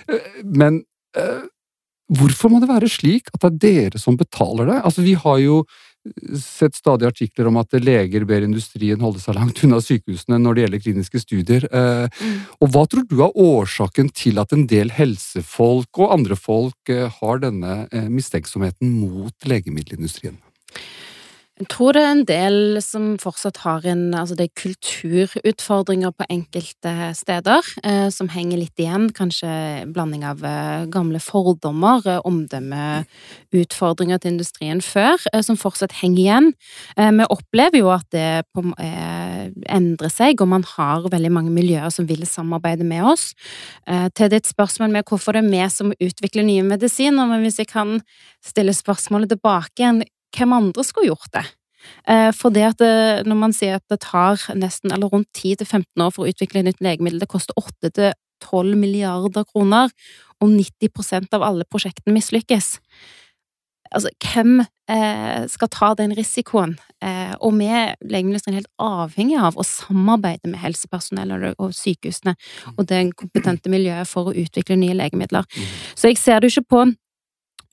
Eh, 0.08 0.44
men 0.44 0.82
hvorfor 2.12 2.50
må 2.50 2.60
det 2.60 2.68
være 2.68 2.88
slik 2.88 3.28
at 3.32 3.42
det 3.42 3.52
er 3.52 3.90
dere 3.90 3.98
som 3.98 4.16
betaler 4.16 4.66
det? 4.66 4.82
Altså, 4.84 5.02
vi 5.02 5.14
har 5.14 5.38
jo 5.38 5.64
sett 6.38 6.74
stadig 6.74 7.06
artikler 7.06 7.48
om 7.50 7.58
at 7.60 7.74
leger 7.78 8.24
ber 8.26 8.44
industrien 8.44 9.00
holde 9.02 9.22
seg 9.22 9.36
langt 9.38 9.62
unna 9.62 9.78
sykehusene 9.82 10.38
når 10.42 10.54
det 10.54 10.64
gjelder 10.64 10.84
kliniske 10.86 11.22
studier. 11.22 11.66
Eh. 11.70 12.22
Og 12.60 12.72
Hva 12.74 12.84
tror 12.90 13.06
du 13.08 13.18
er 13.22 13.36
årsaken 13.38 14.10
til 14.16 14.42
at 14.42 14.54
en 14.54 14.66
del 14.70 14.92
helsefolk 14.94 16.02
og 16.02 16.14
andre 16.18 16.38
folk 16.38 16.92
eh, 16.92 17.06
har 17.20 17.42
denne 17.44 17.84
eh, 17.92 18.08
mistenksomheten 18.10 18.90
mot 18.98 19.48
legemiddelindustrien? 19.48 20.40
Jeg 21.60 21.66
tror 21.68 21.92
det 21.92 22.00
er 22.00 22.10
en 22.14 22.22
del 22.24 22.54
som 22.80 23.10
fortsatt 23.20 23.58
har 23.60 23.84
en 23.84 24.14
Altså 24.16 24.34
det 24.38 24.46
er 24.46 24.60
kulturutfordringer 24.62 26.14
på 26.16 26.24
enkelte 26.32 27.10
steder 27.14 27.66
eh, 27.84 28.08
som 28.14 28.30
henger 28.32 28.56
litt 28.56 28.80
igjen. 28.80 29.10
Kanskje 29.12 29.50
blanding 29.92 30.24
av 30.24 30.40
eh, 30.48 30.86
gamle 30.92 31.20
fordommer, 31.20 32.00
eh, 32.08 32.22
omdømmeutfordringer 32.28 34.22
til 34.22 34.32
industrien 34.32 34.80
før, 34.80 35.20
eh, 35.34 35.42
som 35.44 35.58
fortsatt 35.60 35.92
henger 36.00 36.22
igjen. 36.22 36.48
Eh, 36.96 37.12
vi 37.20 37.28
opplever 37.28 37.82
jo 37.82 37.92
at 37.92 38.08
det 38.16 38.46
på, 38.56 38.64
eh, 38.80 39.52
endrer 39.76 40.12
seg, 40.12 40.40
og 40.40 40.48
man 40.54 40.64
har 40.72 41.04
veldig 41.12 41.32
mange 41.36 41.52
miljøer 41.52 41.92
som 41.92 42.08
vil 42.08 42.24
samarbeide 42.24 42.84
med 42.84 43.04
oss. 43.12 43.34
til 44.14 44.28
ditt 44.30 44.46
spørsmål 44.46 44.90
med 44.92 45.04
hvorfor 45.04 45.32
det 45.34 45.42
er 45.44 45.50
vi 45.50 45.68
som 45.70 45.92
utvikler 45.92 46.44
nye 46.44 46.62
medisiner, 46.62 47.26
men 47.28 47.42
hvis 47.42 47.58
jeg 47.58 47.68
kan 47.68 48.00
stille 48.44 48.72
spørsmålet 48.72 49.28
tilbake 49.34 49.82
igjen 49.82 50.02
hvem 50.36 50.56
andre 50.56 50.84
skulle 50.86 51.12
gjort 51.12 51.32
det? 51.36 51.44
Eh, 52.08 52.30
for 52.36 52.54
det 52.54 52.66
at 52.66 52.82
det, 52.82 52.90
eh, 52.90 53.22
når 53.26 53.38
man 53.38 53.54
sier 53.56 53.78
at 53.78 53.86
det 53.90 54.02
tar 54.04 54.40
nesten 54.58 54.92
eller 54.94 55.10
rundt 55.12 55.30
10-15 55.34 55.84
år 56.04 56.12
for 56.14 56.24
å 56.24 56.30
utvikle 56.30 56.62
et 56.62 56.70
nytt 56.70 56.84
legemiddel, 56.84 57.22
det 57.22 57.30
koster 57.30 57.54
8-12 57.58 58.76
milliarder 58.78 59.46
kroner, 59.48 59.90
og 60.42 60.48
90% 60.50 61.34
av 61.36 61.42
alle 61.46 61.66
prosjektene 61.70 62.16
mislykkes. 62.16 62.78
Altså, 63.92 64.08
hvem 64.24 64.62
eh, 64.62 65.44
skal 65.52 65.70
ta 65.70 65.92
den 65.98 66.14
risikoen? 66.16 66.78
Eh, 67.04 67.34
og 67.44 67.58
vi, 67.58 67.68
legemiddelindustrien, 67.68 68.56
er 68.56 68.62
helt 68.62 68.82
avhengig 68.82 69.38
av 69.38 69.58
å 69.58 69.66
samarbeide 69.66 70.48
med 70.48 70.62
helsepersonell 70.62 71.34
og, 71.36 71.46
og 71.60 71.74
sykehusene 71.76 72.34
og 72.76 72.86
det 72.88 73.02
kompetente 73.20 73.72
miljøet 73.72 74.08
for 74.08 74.30
å 74.30 74.36
utvikle 74.44 74.78
nye 74.80 74.96
legemidler. 74.96 75.44
Mm. 75.44 75.72
Så 75.94 76.12
jeg 76.12 76.20
ser 76.22 76.40
det 76.40 76.50
jo 76.50 76.62
ikke 76.62 76.72
på 76.72 76.84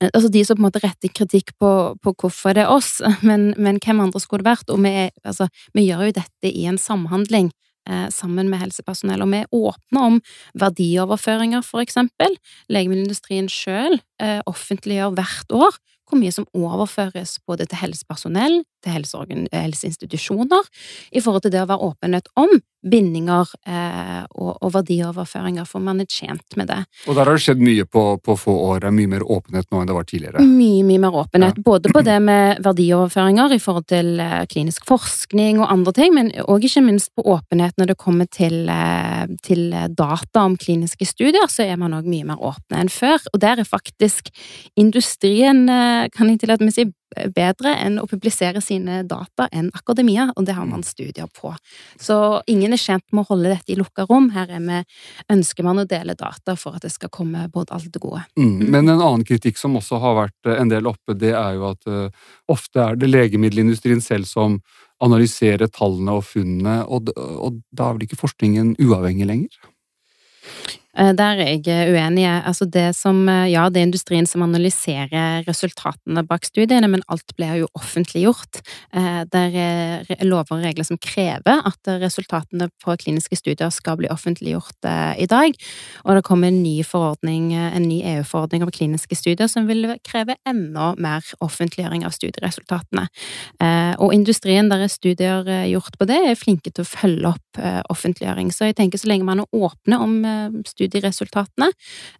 Altså 0.00 0.30
de 0.32 0.42
som 0.46 0.56
på 0.56 0.62
en 0.62 0.68
måte 0.70 0.80
retter 0.80 1.12
kritikk 1.12 1.52
på, 1.60 1.70
på 2.00 2.12
hvorfor 2.22 2.56
det 2.56 2.64
er 2.64 2.72
oss, 2.72 2.98
men, 3.28 3.50
men, 3.60 3.80
hvem 3.84 4.00
andre 4.06 4.22
skulle 4.22 4.44
det 4.44 4.50
vært? 4.50 4.72
Og 4.72 4.80
vi, 4.84 5.10
altså, 5.24 5.50
vi 5.76 5.84
gjør 5.88 6.08
jo 6.08 6.16
dette 6.20 6.52
i 6.52 6.64
en 6.70 6.80
samhandling 6.80 7.50
eh, 7.88 8.08
sammen 8.14 8.48
med 8.48 8.62
helsepersonell, 8.62 9.20
og 9.24 9.32
vi 9.34 9.42
er 9.42 9.54
åpne 9.56 10.06
om 10.08 10.18
verdioverføringer, 10.62 11.64
for 11.66 11.84
eksempel. 11.84 12.36
Legemiddelindustrien 12.72 13.50
sjøl 13.52 14.00
eh, 14.22 14.40
offentliggjør 14.48 15.16
hvert 15.18 15.56
år 15.56 15.80
hvor 16.10 16.18
mye 16.18 16.34
som 16.34 16.48
overføres 16.56 17.36
både 17.46 17.68
til 17.70 17.78
helsepersonell, 17.84 18.60
til 18.84 19.46
helseinstitusjoner, 19.52 20.68
i 21.12 21.22
forhold 21.22 21.46
til 21.46 21.54
det 21.54 21.64
å 21.64 21.70
være 21.70 21.90
åpenhet 21.92 22.30
om 22.40 22.60
bindinger 22.80 23.48
eh, 23.68 24.22
og, 24.30 24.54
og, 24.56 24.70
verdioverføringer, 24.72 25.66
for 25.68 25.84
man 25.84 26.00
er 26.00 26.08
tjent 26.08 26.56
med 26.56 26.70
det. 26.70 26.78
Og 27.08 27.16
der 27.16 27.28
har 27.28 27.36
det 27.36 27.44
skjedd 27.44 27.60
mye 27.64 27.84
på, 27.84 28.04
på, 28.24 28.36
få 28.40 28.54
år? 28.70 28.80
Det 28.80 28.88
er 28.88 28.96
mye 28.96 29.10
mer 29.14 29.24
åpenhet 29.26 29.68
nå 29.68 29.82
enn 29.82 29.90
det 29.90 29.96
var 29.96 30.06
tidligere? 30.08 30.44
Mye, 30.46 30.84
mye 30.88 31.02
mer 31.02 31.18
åpenhet. 31.22 31.60
Ja. 31.60 31.64
Både 31.66 31.92
på 31.92 32.02
det 32.06 32.16
med 32.24 32.62
verdioverføringer 32.64 33.52
i 33.56 33.60
forhold 33.60 33.88
til 33.92 34.22
eh, 34.24 34.38
klinisk 34.50 34.88
forskning 34.88 35.60
og 35.60 35.68
andre 35.72 35.94
ting, 35.98 36.16
men 36.16 36.32
òg 36.46 36.64
ikke 36.70 36.84
minst 36.86 37.12
på 37.16 37.26
åpenhet 37.34 37.76
når 37.80 37.92
det 37.92 37.98
kommer 38.00 38.30
til, 38.32 38.62
eh, 38.72 39.26
til 39.44 39.76
data 39.96 40.46
om 40.46 40.56
kliniske 40.60 41.08
studier, 41.08 41.52
så 41.52 41.68
er 41.68 41.76
man 41.80 41.98
òg 41.98 42.08
mye 42.08 42.30
mer 42.32 42.40
åpne 42.40 42.80
enn 42.80 42.92
før. 42.92 43.20
Og 43.34 43.44
der 43.44 43.60
er 43.60 43.68
faktisk 43.68 44.32
industrien 44.80 45.66
eh, 45.68 46.08
kan 46.14 46.32
jeg 46.32 46.40
tillate 46.40 46.64
meg 46.64 46.72
å 46.72 46.78
si, 46.80 46.88
bedre 47.34 47.74
enn 47.82 47.98
å 48.00 48.06
publisere 48.10 48.62
sine 48.64 49.02
data 49.08 49.48
enn 49.52 49.70
akademia, 49.76 50.28
og 50.36 50.46
det 50.46 50.56
har 50.56 50.66
man 50.68 50.84
studier 50.86 51.28
på. 51.34 51.52
Så 52.00 52.40
ingen 52.50 52.74
er 52.74 52.80
tjent 52.80 53.06
med 53.12 53.24
å 53.24 53.32
holde 53.32 53.54
dette 53.54 53.74
i 53.74 53.78
lukka 53.78 54.06
rom. 54.10 54.30
Her 54.34 54.52
er 54.56 54.62
vi, 54.64 54.82
ønsker 55.32 55.66
man 55.66 55.82
å 55.82 55.86
dele 55.88 56.14
data 56.18 56.56
for 56.58 56.78
at 56.78 56.86
det 56.86 56.92
skal 56.94 57.12
komme 57.12 57.48
både 57.52 57.74
alt 57.76 57.90
det 57.92 58.02
gode. 58.02 58.22
Mm, 58.38 58.68
men 58.70 58.84
en 58.84 58.98
annen 58.98 59.26
kritikk 59.26 59.58
som 59.60 59.76
også 59.80 60.00
har 60.02 60.18
vært 60.24 60.52
en 60.54 60.70
del 60.72 60.90
oppe, 60.90 61.16
det 61.18 61.34
er 61.34 61.56
jo 61.58 61.70
at 61.72 61.90
uh, 61.90 62.30
ofte 62.50 62.84
er 62.84 63.00
det 63.00 63.10
legemiddelindustrien 63.10 64.02
selv 64.04 64.30
som 64.30 64.60
analyserer 65.00 65.70
tallene 65.72 66.18
og 66.18 66.26
funnene, 66.28 66.82
og, 66.84 67.10
og 67.16 67.60
da 67.72 67.88
er 67.88 67.96
vel 67.96 68.06
ikke 68.06 68.20
forskningen 68.20 68.74
uavhengig 68.84 69.28
lenger? 69.28 69.70
Eh, 70.98 71.12
der 71.14 71.38
er 71.38 71.60
jeg 71.62 71.92
uenig. 71.94 72.26
Altså 72.26 72.66
det 72.66 72.96
som, 72.96 73.28
eh, 73.28 73.50
ja, 73.52 73.68
det 73.68 73.80
er 73.80 73.86
industrien 73.86 74.26
som 74.26 74.42
analyserer 74.42 75.44
resultatene 75.46 76.26
bak 76.26 76.44
studiene, 76.44 76.88
men 76.88 77.02
alt 77.08 77.36
blir 77.36 77.60
jo 77.60 77.68
offentliggjort. 77.78 78.60
Eh, 78.92 79.24
det 79.30 79.54
er 79.54 80.24
lover 80.24 80.58
og 80.58 80.64
regler 80.64 80.84
som 80.84 80.98
krever 80.98 81.62
at 81.64 81.78
resultatene 81.86 82.68
på 82.82 82.96
kliniske 82.96 83.36
studier 83.36 83.70
skal 83.70 83.96
bli 83.96 84.08
offentliggjort 84.08 84.82
i 85.18 85.26
dag. 85.26 85.54
Og 86.04 86.14
det 86.14 86.24
kommer 86.24 86.48
en 86.48 86.62
ny 86.62 86.82
forordning, 86.82 87.52
en 87.54 87.88
ny 87.88 88.02
EU-forordning 88.02 88.62
om 88.62 88.70
kliniske 88.70 89.14
studier 89.14 89.48
som 89.48 89.66
vil 89.66 89.96
kreve 90.04 90.36
enda 90.46 90.94
mer 90.98 91.22
offentliggjøring 91.40 92.04
av 92.04 92.10
studieresultatene. 92.10 93.06
Og 93.98 94.12
industrien 94.14 94.68
der 94.68 94.82
er 94.82 94.88
studier 94.88 95.44
gjort 95.68 95.98
på 95.98 96.06
det, 96.06 96.18
er 96.30 96.34
flinke 96.34 96.70
til 96.72 96.82
å 96.82 96.88
følge 96.88 97.28
opp 97.28 97.60
offentliggjøring. 97.90 98.50
Så 98.52 98.70
jeg 98.70 98.76
tenker 98.76 98.98
så 98.98 99.08
lenge 99.08 99.24
man 99.24 99.40
er 99.40 99.46
åpne 99.52 100.00
om 100.00 100.62
studier 100.64 100.79
studieresultatene, 100.80 101.70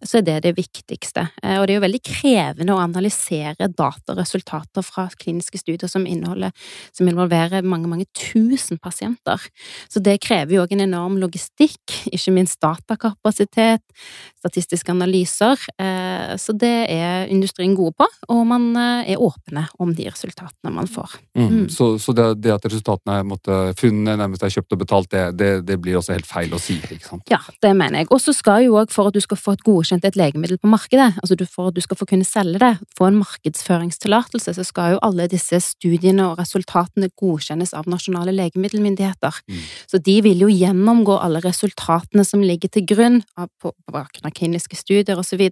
så 0.05 0.21
er 0.21 0.27
det 0.27 0.37
det 0.45 0.55
viktigste. 0.57 1.27
Eh, 1.43 1.57
og 1.57 1.67
det 1.67 1.75
er 1.75 1.81
jo 1.81 1.85
veldig 1.87 2.03
krevende 2.05 2.75
å 2.75 2.81
analysere 2.83 3.69
dataresultater 3.73 4.85
fra 4.85 5.07
kliniske 5.17 5.61
studier 5.61 5.89
som, 5.91 6.05
som 6.05 7.09
involverer 7.09 7.65
mange, 7.65 7.89
mange 7.91 8.07
tusen 8.17 8.79
pasienter. 8.81 9.41
Så 9.89 10.01
det 10.03 10.19
krever 10.23 10.55
jo 10.55 10.65
òg 10.65 10.75
en 10.75 10.85
enorm 10.85 11.17
logistikk, 11.21 11.81
ikke 12.11 12.35
minst 12.35 12.61
datakapasitet, 12.63 13.83
statistiske 14.41 14.91
analyser. 14.93 15.59
Eh, 15.81 16.35
så 16.41 16.55
det 16.57 16.75
er 16.91 17.29
industrien 17.31 17.75
gode 17.77 17.95
på, 17.99 18.07
og 18.33 18.43
man 18.49 18.71
eh, 18.75 19.13
er 19.13 19.21
åpne 19.21 19.67
om 19.81 19.93
de 19.95 20.07
resultatene 20.09 20.73
man 20.73 20.89
får. 20.89 21.17
Mm. 21.37 21.47
Mm. 21.47 21.67
Så, 21.73 21.93
så 22.01 22.15
det, 22.17 22.27
det, 22.43 22.53
at 22.55 22.65
resultatene 22.67 23.19
er 23.19 23.27
måtte, 23.27 23.59
funnet, 23.79 24.19
nærmest 24.19 24.43
er 24.45 24.53
kjøpt 24.53 24.75
og 24.75 24.83
betalt, 24.83 25.11
det, 25.11 25.23
det, 25.39 25.51
det, 25.67 25.77
blir 25.81 25.99
også 25.99 26.15
helt 26.15 26.29
feil 26.29 26.53
å 26.53 26.59
si, 26.61 26.77
ikke 26.81 27.07
sant? 27.07 27.25
Ja, 27.31 27.39
det 27.63 27.73
mener 27.77 28.03
jeg. 28.03 28.11
Og 28.11 28.21
så 28.23 28.33
skal 28.35 28.50
skal 28.51 28.65
jo 28.65 28.75
òg, 28.75 28.91
for 28.91 29.07
at 29.07 29.15
du 29.15 29.21
skal 29.23 29.39
få 29.39 29.53
et 29.55 29.63
godkjent 29.63 30.05
et 30.05 30.17
legemiddel 30.19 30.59
på 30.59 30.69
markedet, 30.69 31.13
altså 31.21 31.37
for 31.47 31.69
at 31.69 31.75
du 31.75 31.81
skal 31.83 31.97
få 31.97 32.07
kunne 32.09 32.27
selge 32.27 32.59
det, 32.59 32.71
få 32.97 33.07
en 33.07 33.19
markedsføringstillatelse, 33.21 34.53
så 34.57 34.65
skal 34.67 34.95
jo 34.95 35.01
alle 35.05 35.27
disse 35.31 35.59
studiene 35.63 36.25
og 36.27 36.39
resultatene 36.41 37.09
godkjennes 37.15 37.71
av 37.77 37.87
nasjonale 37.91 38.33
legemiddelmyndigheter. 38.35 39.39
Mm. 39.47 39.61
Så 39.87 40.01
de 40.03 40.17
vil 40.25 40.43
jo 40.43 40.49
gjennomgå 40.51 41.15
alle 41.21 41.39
resultatene 41.45 42.25
som 42.27 42.43
ligger 42.43 42.73
til 42.73 42.85
grunn 42.89 43.21
på 43.61 43.71
bakgrunn 43.91 44.27
av 44.27 44.35
kliniske 44.35 44.79
studier 44.79 45.19
osv., 45.19 45.47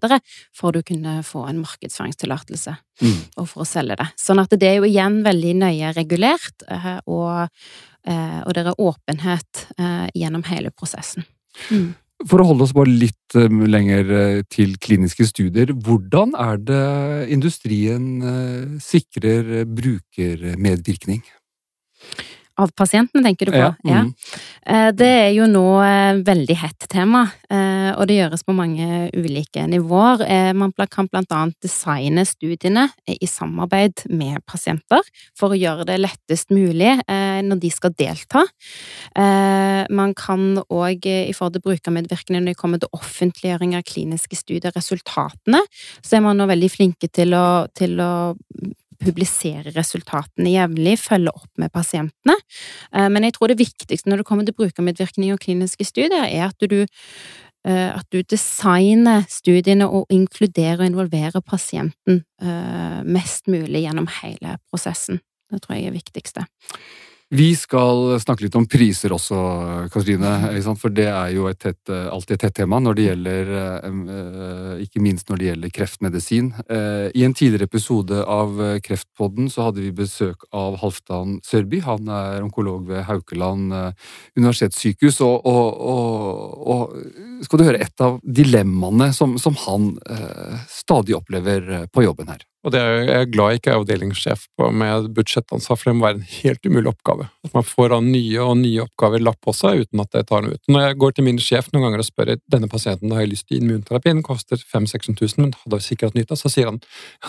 for 0.55 0.75
å 0.75 0.83
kunne 0.85 1.19
få 1.25 1.45
en 1.47 1.61
markedsføringstillatelse 1.63 2.75
mm. 2.75 3.15
og 3.39 3.47
for 3.47 3.63
å 3.63 3.69
selge 3.69 3.99
det. 4.01 4.09
Sånn 4.19 4.41
at 4.43 4.53
det 4.59 4.67
er 4.67 4.81
jo 4.81 4.89
igjen 4.89 5.21
veldig 5.25 5.55
nøye 5.63 5.95
regulert, 5.95 6.67
eh, 6.67 6.91
og, 7.07 7.47
eh, 8.03 8.37
og 8.43 8.53
det 8.55 8.67
er 8.67 8.83
åpenhet 8.89 9.65
eh, 9.77 10.05
gjennom 10.19 10.45
hele 10.51 10.73
prosessen. 10.75 11.27
Mm. 11.71 11.91
For 12.27 12.41
å 12.41 12.49
holde 12.49 12.65
oss 12.65 12.75
bare 12.75 12.91
litt 12.91 13.37
eh, 13.39 13.47
lenger 13.47 14.09
eh, 14.11 14.39
til 14.51 14.73
kliniske 14.81 15.23
studier, 15.29 15.71
hvordan 15.71 16.33
er 16.35 16.59
det 16.59 16.87
industrien 17.31 18.09
eh, 18.19 18.65
sikrer 18.83 19.63
brukermedvirkning? 19.63 21.23
Av 22.59 22.73
pasientene, 22.75 23.23
tenker 23.23 23.47
du 23.47 23.53
på? 23.55 23.61
Ja. 23.63 23.71
Mm. 24.03 24.11
ja. 24.11 24.89
Det 24.91 25.07
er 25.07 25.29
jo 25.31 25.45
nå 25.47 25.63
veldig 26.27 26.55
hett 26.59 26.89
tema, 26.91 27.21
og 27.95 28.07
det 28.09 28.19
gjøres 28.19 28.43
på 28.45 28.55
mange 28.55 29.09
ulike 29.15 29.65
nivåer. 29.69 30.23
Man 30.57 30.73
kan 30.91 31.09
blant 31.09 31.31
annet 31.35 31.57
designe 31.63 32.25
studiene 32.27 32.87
i 33.09 33.27
samarbeid 33.29 34.05
med 34.09 34.43
pasienter 34.49 35.05
for 35.37 35.53
å 35.53 35.59
gjøre 35.59 35.87
det 35.89 35.99
lettest 35.99 36.53
mulig 36.53 36.95
når 37.07 37.61
de 37.61 37.71
skal 37.73 37.95
delta. 37.97 38.43
Man 39.15 40.13
kan 40.17 40.61
òg 40.65 41.07
i 41.09 41.33
forhold 41.35 41.57
til 41.57 41.65
brukermedvirkning 41.67 42.41
når 42.41 42.53
det 42.53 42.59
kommer 42.59 42.81
til 42.81 42.91
offentliggjøring 42.95 43.75
av 43.77 43.85
kliniske 43.87 44.37
studier, 44.39 44.73
resultatene, 44.75 45.61
så 46.01 46.17
er 46.17 46.25
man 46.25 46.39
nå 46.39 46.49
veldig 46.49 46.69
flinke 46.71 47.09
til 47.13 47.35
å, 47.37 47.47
til 47.75 47.99
å 48.03 48.11
publisere 48.99 49.71
resultatene 49.75 50.53
jevnlig, 50.53 50.97
følge 50.99 51.31
opp 51.31 51.51
med 51.61 51.71
pasientene. 51.71 52.35
Eh, 52.93 53.07
men 53.11 53.27
jeg 53.27 53.37
tror 53.37 53.51
det 53.51 53.61
viktigste 53.61 54.11
når 54.11 54.21
det 54.21 54.27
kommer 54.29 54.47
til 54.47 54.57
brukermedvirkning 54.59 55.33
og 55.35 55.43
kliniske 55.43 55.87
studier, 55.87 56.27
er 56.27 56.49
at 56.49 56.67
du 56.67 56.81
eh, 56.83 56.89
at 57.67 58.05
du 58.13 58.21
designer 58.23 59.25
studiene 59.29 59.89
og 59.89 60.07
inkluderer 60.13 60.79
og 60.79 60.85
involverer 60.87 61.43
pasienten 61.43 62.23
eh, 62.41 62.99
mest 63.03 63.49
mulig 63.51 63.83
gjennom 63.83 64.07
hele 64.21 64.57
prosessen. 64.71 65.19
Det 65.49 65.61
tror 65.63 65.75
jeg 65.75 65.89
er 65.89 65.91
det 65.91 66.01
viktigste. 66.03 66.45
Vi 67.29 67.51
skal 67.53 68.15
snakke 68.17 68.47
litt 68.47 68.55
om 68.57 68.65
priser 68.65 69.13
også, 69.13 69.37
Katrine. 69.93 70.31
For 70.81 70.89
det 70.89 71.05
er 71.11 71.35
jo 71.35 71.45
et 71.45 71.59
tett, 71.61 71.91
alltid 71.91 72.39
et 72.39 72.41
tett 72.47 72.55
tema 72.57 72.79
når 72.81 72.97
det 72.97 73.05
gjelder 73.05 73.51
eh, 73.59 74.81
Ikke 74.81 75.03
minst 75.03 75.29
når 75.29 75.37
det 75.37 75.49
gjelder 75.51 75.73
kreftmedisin. 75.75 76.47
Eh, 76.65 77.05
I 77.13 77.27
en 77.27 77.35
tidligere 77.37 77.69
episode 77.69 78.23
av 78.25 78.57
Kreftpodden 78.81 79.51
så 79.53 79.67
hadde 79.67 79.85
vi 79.85 79.93
besøk 79.93 80.47
av 80.49 80.79
Halvdan 80.81 81.37
Sørby. 81.45 81.83
Han 81.85 82.09
er 82.09 82.41
onkolog 82.41 82.89
ved 82.89 83.05
Haukeland 83.05 83.77
eh, 83.77 84.09
universitetssykehus. 84.39 85.21
Og, 85.21 85.45
og, 85.45 85.85
og, 85.85 86.59
og, 86.65 87.45
skal 87.45 87.61
du 87.61 87.67
høre 87.69 87.85
et 87.85 88.05
av 88.09 88.17
dilemmaene 88.25 89.13
som, 89.13 89.37
som 89.37 89.53
han 89.67 89.91
stadig 90.69 91.13
opplever 91.15 91.85
på 91.93 92.03
jobben 92.03 92.33
her. 92.33 92.41
Og 92.67 92.73
det 92.73 92.79
er 92.83 93.05
jeg 93.07 93.27
glad 93.31 93.53
jeg 93.53 93.61
ikke 93.61 93.71
er 93.71 93.77
avdelingssjef 93.79 94.41
på 94.59 94.67
med 94.75 95.05
budsjettansvar, 95.15 95.77
for 95.79 95.89
det 95.89 95.95
må 95.95 96.05
være 96.05 96.17
en 96.19 96.25
helt 96.33 96.65
umulig 96.67 96.91
oppgave. 96.91 97.29
At 97.47 97.53
man 97.55 97.63
får 97.63 97.95
av 97.95 98.01
nye 98.03 98.41
og 98.43 98.57
nye 98.59 98.81
oppgaver 98.83 99.23
lapp 99.23 99.39
på 99.45 99.53
seg 99.55 99.85
uten 99.85 100.03
at 100.03 100.11
det 100.15 100.25
tar 100.27 100.43
noe 100.43 100.57
ut. 100.57 100.63
Når 100.67 100.83
jeg 100.83 100.97
går 101.03 101.15
til 101.15 101.27
min 101.29 101.39
sjef 101.43 101.69
noen 101.71 101.87
ganger 101.87 102.03
og 102.03 102.09
spør 102.09 102.33
denne 102.51 102.67
pasienten 102.71 103.15
har 103.15 103.23
jeg 103.23 103.31
lyst 103.31 103.47
til 103.47 103.61
immunterapi, 103.61 104.11
den 104.11 104.25
koster 104.27 104.59
5000-6000, 104.59 105.39
men 105.39 105.55
hadde 105.61 105.79
sikkert 105.85 106.19
nytt 106.19 106.35
av, 106.35 106.41
så 106.41 106.51
sier 106.51 106.67
han 106.67 106.81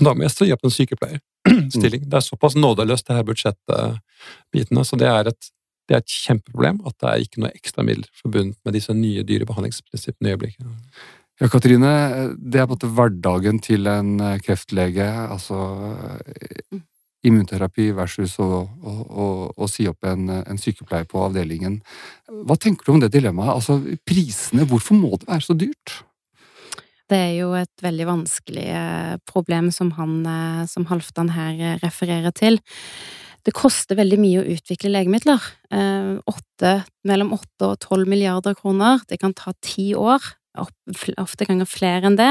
da 0.02 0.16
må 0.16 0.26
jeg 0.26 0.34
stå 0.34 0.50
opp 0.56 0.66
en 0.66 0.74
sykepleierstilling. 0.74 2.04
Det 2.10 2.18
er 2.18 2.26
såpass 2.26 2.58
nådeløst, 2.58 3.06
det 3.06 3.20
her 3.20 3.30
budsjettbitene. 3.30 4.84
Så 4.86 4.98
det 4.98 5.08
er, 5.08 5.30
et, 5.30 5.50
det 5.86 5.94
er 5.94 6.02
et 6.02 6.18
kjempeproblem 6.26 6.82
at 6.90 6.96
det 6.98 7.10
er 7.10 7.24
ikke 7.24 7.44
noe 7.44 7.54
ekstra 7.54 7.86
midler 7.86 8.10
forbundet 8.18 8.58
med 8.66 8.74
disse 8.74 8.94
nye 8.98 9.22
dyre 9.26 9.46
behandlingsprinsippene 9.46 10.32
i 10.32 10.34
øyeblikket. 10.34 10.66
Ja, 11.40 11.48
Katrine, 11.48 11.90
det 12.36 12.60
er 12.60 12.66
på 12.68 12.74
en 12.74 12.76
måte 12.76 12.88
hverdagen 12.92 13.62
til 13.64 13.88
en 13.88 14.18
eh, 14.20 14.36
kreftlege. 14.44 15.06
Altså 15.08 15.56
mm. 15.56 16.82
immunterapi 17.24 17.86
versus 17.96 18.34
å, 18.44 18.48
å, 18.60 18.92
å, 19.08 19.28
å 19.56 19.68
si 19.70 19.86
opp 19.88 20.04
en, 20.04 20.28
en, 20.42 20.60
sykepleier 20.60 21.08
på 21.08 21.22
avdelingen. 21.24 21.78
Hva 22.44 22.58
tenker 22.60 22.84
du 22.84 22.92
om 22.92 23.00
det 23.00 23.08
dilemmaet? 23.14 23.54
Altså, 23.54 23.78
prisene, 24.04 24.66
hvorfor 24.68 24.98
må 25.00 25.14
det 25.16 25.30
være 25.30 25.46
så 25.46 25.56
dyrt? 25.56 25.94
Det 27.08 27.16
er 27.16 27.32
jo 27.38 27.54
et 27.56 27.86
veldig 27.86 28.08
vanskelig 28.10 28.66
eh, 28.76 29.14
problem 29.32 29.70
som 29.72 29.94
han, 29.96 30.18
eh, 30.28 30.66
som 30.68 30.84
Halvdan 30.90 31.32
her 31.38 31.80
refererer 31.80 32.36
til. 32.36 32.60
Det 33.48 33.56
koster 33.56 33.96
veldig 33.96 34.20
mye 34.20 34.42
å 34.42 34.50
utvikle 34.52 34.92
legemidler. 34.92 35.40
8, 35.72 36.72
mellom 37.08 37.30
åtte 37.32 37.70
og 37.70 37.78
tolv 37.80 38.10
milliarder 38.12 38.52
kroner. 38.58 39.00
Det 39.08 39.16
kan 39.22 39.32
ta 39.32 39.54
ti 39.64 39.94
år 39.96 40.20
ofte 41.20 41.46
ganger 41.48 41.68
flere 41.68 42.10
enn 42.10 42.18
det. 42.18 42.30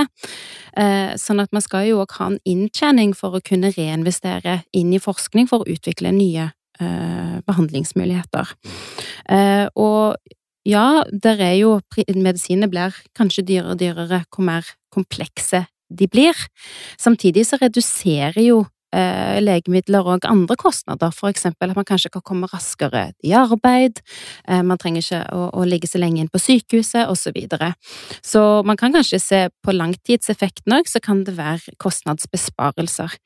Eh, 0.78 1.16
sånn 1.20 1.42
at 1.44 1.54
man 1.56 1.64
skal 1.66 1.88
jo 1.90 2.02
òg 2.04 2.16
ha 2.20 2.32
en 2.32 2.40
inntjening 2.50 3.16
for 3.18 3.38
å 3.38 3.44
kunne 3.46 3.74
reinvestere 3.76 4.62
inn 4.76 4.94
i 4.94 5.02
forskning 5.02 5.50
for 5.50 5.64
å 5.64 5.72
utvikle 5.72 6.14
nye 6.16 6.50
eh, 6.80 7.38
behandlingsmuligheter. 7.48 8.54
Eh, 9.30 9.66
og 9.76 10.18
ja, 10.68 11.04
der 11.10 11.42
er 11.42 11.56
jo 11.58 11.78
Medisiner 12.16 12.70
blir 12.70 12.96
kanskje 13.18 13.46
dyrere 13.48 13.76
og 13.76 13.82
dyrere 13.82 14.24
hvor 14.30 14.46
mer 14.46 14.68
komplekse 14.94 15.66
de 15.90 16.08
blir. 16.08 16.38
Samtidig 17.00 17.48
så 17.50 17.58
reduserer 17.62 18.42
jo 18.44 18.64
legemidler 18.92 20.08
og 20.08 20.26
andre 20.26 20.56
kostnader, 20.60 21.12
for 21.14 21.30
eksempel 21.30 21.70
at 21.70 21.78
man 21.78 21.88
kanskje 21.88 22.12
kan 22.14 22.24
komme 22.26 22.50
raskere 22.50 23.10
i 23.26 23.34
arbeid, 23.38 24.02
eh, 24.48 24.62
man 24.66 24.80
trenger 24.82 25.04
ikke 25.04 25.22
å, 25.36 25.44
å, 25.54 25.66
ligge 25.70 25.90
så 25.90 26.02
lenge 26.02 26.24
inn 26.24 26.32
på 26.32 26.42
sykehuset, 26.42 27.06
og 27.10 27.18
Så, 27.20 27.34
videre. 27.36 27.74
så 28.24 28.64
man 28.66 28.78
kan 28.78 28.94
kanskje 28.94 29.20
se 29.20 29.40
på 29.66 29.74
langtidseffekten 29.76 30.74
òg, 30.74 30.88
så 30.88 31.02
kan 31.04 31.24
det 31.24 31.36
være 31.38 31.76
kostnadsbesparelser. 31.78 33.18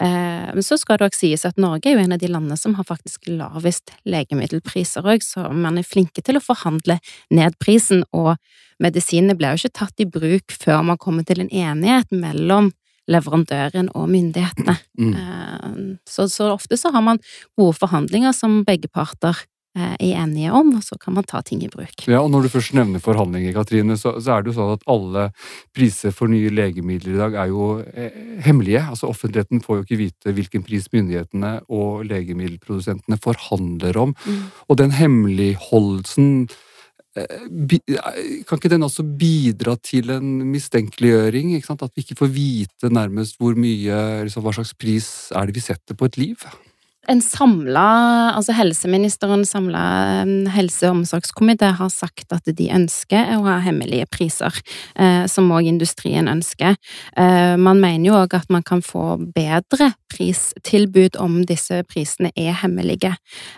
Eh, 0.00 0.52
men 0.52 0.62
så 0.66 0.76
skal 0.76 0.98
det 0.98 1.08
òg 1.08 1.16
sies 1.16 1.46
at 1.46 1.56
Norge 1.56 1.88
er 1.88 1.96
jo 1.96 2.04
en 2.04 2.16
av 2.16 2.20
de 2.20 2.28
landene 2.28 2.58
som 2.58 2.74
har 2.74 2.84
faktisk 2.84 3.28
lavest 3.30 3.94
legemiddelpriser 4.04 5.06
òg, 5.06 5.22
så 5.22 5.48
man 5.52 5.78
er 5.78 5.86
flinke 5.86 6.22
til 6.22 6.40
å 6.40 6.44
forhandle 6.44 6.98
ned 7.30 7.56
prisen, 7.62 8.04
og 8.12 8.36
medisinene 8.82 9.36
blir 9.38 9.54
jo 9.54 9.64
ikke 9.64 9.78
tatt 9.84 10.02
i 10.02 10.08
bruk 10.10 10.52
før 10.52 10.82
man 10.84 11.00
kommer 11.00 11.24
til 11.24 11.40
en 11.40 11.52
enighet 11.52 12.12
mellom 12.12 12.72
leverandøren 13.10 13.92
og 13.94 14.10
myndighetene. 14.12 14.78
Mm. 14.96 15.12
Eh, 15.12 15.72
så, 16.08 16.24
så, 16.32 16.46
ofte 16.54 16.78
så 16.80 16.88
har 16.88 17.02
man 17.04 17.18
gode 17.58 17.74
forhandlinger 17.76 18.32
som 18.32 18.62
begge 18.64 18.88
parter 18.88 19.36
eh, 19.76 19.92
er 19.92 20.22
enige 20.22 20.54
om, 20.56 20.70
og 20.78 20.86
så 20.86 20.96
kan 20.96 21.12
man 21.18 21.26
ta 21.28 21.42
ting 21.44 21.60
i 21.66 21.68
bruk. 21.68 22.06
Ja, 22.08 22.22
og 22.22 22.30
Når 22.32 22.46
du 22.46 22.48
først 22.54 22.72
nevner 22.72 23.02
forhandlinger, 23.04 23.52
Katrine, 23.52 23.98
så, 24.00 24.14
så 24.24 24.32
er 24.38 24.46
det 24.46 24.54
jo 24.54 24.56
sånn 24.56 24.72
at 24.78 24.86
alle 24.88 25.26
priser 25.76 26.16
for 26.16 26.32
nye 26.32 26.48
legemidler 26.48 27.12
i 27.12 27.20
dag 27.20 27.36
er 27.42 27.52
jo 27.52 27.68
eh, 27.92 28.16
hemmelige. 28.46 28.86
Altså 28.88 29.10
Offentligheten 29.12 29.60
får 29.66 29.82
jo 29.82 29.84
ikke 29.84 30.00
vite 30.00 30.36
hvilken 30.38 30.64
pris 30.64 30.88
myndighetene 30.96 31.58
og 31.68 32.06
legemiddelprodusentene 32.08 33.20
forhandler 33.20 34.00
om. 34.00 34.16
Mm. 34.24 34.40
Og 34.64 34.80
den 34.80 34.96
hemmeligholdelsen 34.96 36.48
kan 37.16 38.58
ikke 38.60 38.72
den 38.72 38.84
også 38.86 39.04
bidra 39.18 39.76
til 39.80 40.12
en 40.12 40.44
mistenkeliggjøring? 40.52 41.54
At 41.56 41.90
vi 41.94 42.04
ikke 42.04 42.18
får 42.20 42.32
vite 42.32 42.92
nærmest 42.92 43.40
hvor 43.40 43.56
mye, 43.56 43.98
liksom, 44.26 44.44
hva 44.44 44.54
slags 44.56 44.74
pris 44.76 45.10
er 45.32 45.48
det 45.48 45.56
vi 45.56 45.64
setter 45.64 45.96
på 45.96 46.10
et 46.10 46.20
liv? 46.20 46.48
En 47.08 47.22
samla 47.22 47.86
Altså 48.36 48.54
helseministeren 48.56 49.44
samla 49.48 49.82
helse- 50.52 50.88
og 50.88 50.98
omsorgskomité 50.98 51.70
har 51.78 51.90
sagt 51.92 52.32
at 52.34 52.48
de 52.58 52.68
ønsker 52.74 53.32
å 53.36 53.44
ha 53.46 53.58
hemmelige 53.64 54.06
priser, 54.12 54.52
eh, 54.98 55.24
som 55.30 55.48
òg 55.54 55.68
industrien 55.70 56.28
ønsker. 56.28 56.76
Eh, 57.16 57.56
man 57.56 57.80
mener 57.80 58.10
jo 58.10 58.18
òg 58.18 58.34
at 58.34 58.50
man 58.50 58.62
kan 58.62 58.82
få 58.82 59.16
bedre 59.34 59.92
pristilbud 60.12 61.16
om 61.20 61.44
disse 61.48 61.82
prisene 61.88 62.30
er 62.36 62.52
hemmelige. 62.60 63.14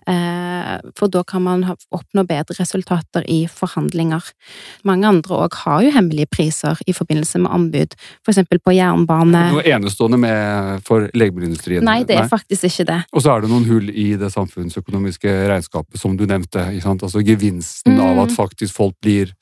Eh, 0.07 0.79
for 0.97 1.09
da 1.09 1.25
kan 1.25 1.43
man 1.43 1.65
oppnå 1.95 2.27
bedre 2.29 2.57
resultater 2.59 3.25
i 3.29 3.47
forhandlinger. 3.51 4.23
Mange 4.85 5.09
andre 5.09 5.43
òg 5.47 5.59
har 5.65 5.83
jo 5.83 5.95
hemmelige 5.95 6.31
priser 6.31 6.79
i 6.87 6.95
forbindelse 6.97 7.43
med 7.43 7.53
anbud, 7.53 7.99
for 8.25 8.33
eksempel 8.33 8.63
på 8.63 8.77
jernbane. 8.77 9.45
Noe 9.57 9.67
enestående 9.67 10.21
med 10.21 10.85
for 10.87 11.09
legemiddelindustrien? 11.15 11.85
Nei, 11.85 12.03
det 12.05 12.17
er 12.17 12.27
Nei. 12.27 12.33
faktisk 12.33 12.69
ikke 12.71 12.89
det. 12.93 13.01
Og 13.13 13.25
så 13.25 13.35
er 13.35 13.38
det 13.45 13.51
noen 13.51 13.67
hull 13.69 13.91
i 13.91 14.11
det 14.19 14.31
samfunnsøkonomiske 14.35 15.33
regnskapet, 15.51 16.01
som 16.01 16.17
du 16.19 16.25
nevnte. 16.29 16.65
Altså 16.89 17.23
gevinsten 17.25 17.97
mm. 17.97 18.03
av 18.05 18.23
at 18.25 18.35
faktisk 18.35 18.75
folk 18.75 18.97
blir, 19.05 19.33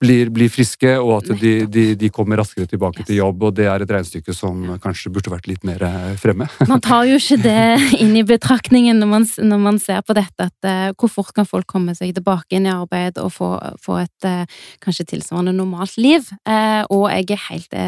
blir, 0.00 0.30
blir 0.34 0.50
friske, 0.52 0.94
og 1.00 1.20
at 1.20 1.40
de, 1.40 1.52
de, 1.66 1.84
de, 1.98 2.10
kommer 2.12 2.40
raskere 2.40 2.68
tilbake 2.70 3.06
til 3.08 3.20
jobb. 3.20 3.48
Og 3.48 3.56
det 3.56 3.68
er 3.70 3.84
et 3.84 3.94
regnestykke 3.96 4.34
som 4.36 4.76
kanskje 4.82 5.12
burde 5.14 5.32
vært 5.32 5.48
litt 5.50 5.66
mer 5.66 5.82
eh, 5.86 6.12
fremme. 6.20 6.48
Man 6.72 6.82
tar 6.84 7.06
jo 7.08 7.18
ikke 7.20 7.40
det 7.42 7.98
inn 8.02 8.14
i 8.18 8.24
betraktningen 8.26 9.00
når 9.02 9.10
man, 9.10 9.26
når 9.52 9.62
man 9.62 9.78
ser 9.82 10.02
på 10.06 10.14
dette, 10.16 10.48
at 10.48 10.68
uh, 10.68 10.92
hvor 10.98 11.10
fort 11.10 11.32
kan 11.36 11.48
folk 11.48 11.66
komme 11.70 11.94
seg 11.96 12.14
tilbake 12.16 12.56
inn 12.56 12.68
i 12.68 12.72
arbeid 12.72 13.18
og 13.22 13.32
få, 13.34 13.50
få 13.82 13.98
et 14.02 14.28
uh, 14.28 14.62
kanskje 14.84 15.08
tilsvarende 15.14 15.54
normalt 15.56 15.96
liv. 16.00 16.28
Uh, 16.48 16.82
og 16.92 17.08
jeg 17.12 17.30
er 17.34 17.42
helt 17.48 17.78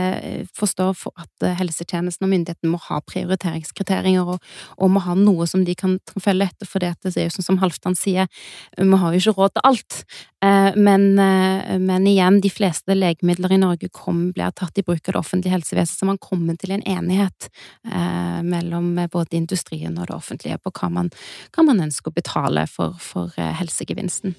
forstår 0.57 0.95
for 0.97 1.15
at 1.21 1.45
helsetjenesten 1.59 2.25
og 2.27 2.31
myndighetene 2.33 2.73
må 2.73 2.79
ha 2.87 3.01
prioriteringskriterier 3.05 4.35
og, 4.35 4.43
og 4.79 4.93
må 4.95 5.03
ha 5.05 5.15
noe 5.19 5.47
som 5.51 5.54
de 5.63 5.77
kan, 5.79 6.01
kan 6.11 6.25
følge 6.25 6.51
etter, 6.51 6.67
for 6.67 6.83
det 6.83 6.91
er 7.15 7.29
jo 7.29 7.35
sånn 7.37 7.47
som 7.47 7.61
Halvdan 7.63 7.95
sier, 7.95 8.27
vi 8.75 8.99
har 8.99 9.15
jo 9.15 9.23
ikke 9.23 9.37
råd 9.39 9.55
til 9.55 9.67
alt. 9.71 10.01
Eh, 10.45 10.77
men, 10.77 11.19
eh, 11.19 11.79
men, 11.79 12.07
igjen, 12.07 12.41
de 12.41 12.51
fleste 12.51 12.97
legemidler 12.97 13.55
i 13.55 13.61
Norge 13.61 13.89
kom, 13.93 14.33
blir 14.35 14.51
tatt 14.57 14.79
i 14.79 14.85
bruk 14.85 15.09
av 15.09 15.15
det 15.15 15.21
offentlige 15.21 15.55
helsevesenet, 15.55 15.99
så 15.99 16.09
man 16.09 16.19
kommer 16.19 16.59
til 16.61 16.75
en 16.75 16.83
enighet 16.83 17.49
eh, 17.87 18.43
mellom 18.43 18.95
både 19.13 19.39
industrien 19.39 19.97
og 19.99 20.11
det 20.11 20.17
offentlige 20.17 20.59
på 20.59 20.75
hva 20.75 20.91
man, 20.99 21.13
hva 21.55 21.65
man 21.71 21.87
ønsker 21.87 22.11
å 22.11 22.19
betale 22.19 22.67
for, 22.71 22.99
for 23.01 23.33
helsegevinsten. 23.39 24.35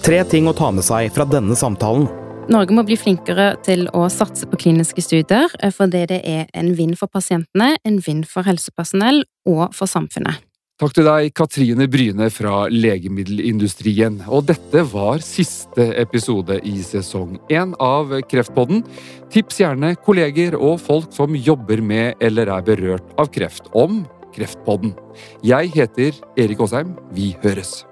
Tre 0.00 0.24
ting 0.24 0.48
å 0.48 0.56
ta 0.56 0.70
med 0.72 0.86
seg 0.86 1.12
fra 1.14 1.28
denne 1.28 1.58
samtalen. 1.58 2.08
Norge 2.50 2.74
må 2.74 2.82
bli 2.82 2.96
flinkere 2.98 3.52
til 3.62 3.84
å 3.94 4.08
satse 4.10 4.48
på 4.50 4.58
kliniske 4.58 5.04
studier, 5.04 5.52
fordi 5.76 6.00
det 6.10 6.18
er 6.26 6.48
en 6.56 6.72
vinn 6.74 6.96
for 6.98 7.12
pasientene, 7.12 7.76
en 7.86 8.00
vinn 8.02 8.24
for 8.26 8.48
helsepersonell 8.48 9.22
og 9.48 9.68
for 9.76 9.90
samfunnet. 9.90 10.46
Takk 10.80 10.94
til 10.96 11.04
deg, 11.04 11.26
Katrine 11.36 11.84
Bryne 11.92 12.30
fra 12.32 12.62
Legemiddelindustrien. 12.72 14.22
Og 14.32 14.46
dette 14.48 14.80
var 14.88 15.20
siste 15.20 15.90
episode 16.00 16.56
i 16.64 16.78
sesong 16.80 17.34
én 17.52 17.74
av 17.84 18.14
Kreftpodden. 18.30 18.80
Tips 19.28 19.60
gjerne 19.60 19.92
kolleger 20.06 20.56
og 20.56 20.80
folk 20.80 21.12
som 21.12 21.36
jobber 21.36 21.84
med 21.84 22.24
eller 22.24 22.48
er 22.56 22.64
berørt 22.64 23.12
av 23.20 23.28
kreft, 23.28 23.68
om 23.76 24.06
Kreftpodden. 24.32 24.96
Jeg 25.44 25.74
heter 25.76 26.16
Erik 26.40 26.64
Aasheim. 26.64 26.96
Vi 27.12 27.34
høres. 27.44 27.82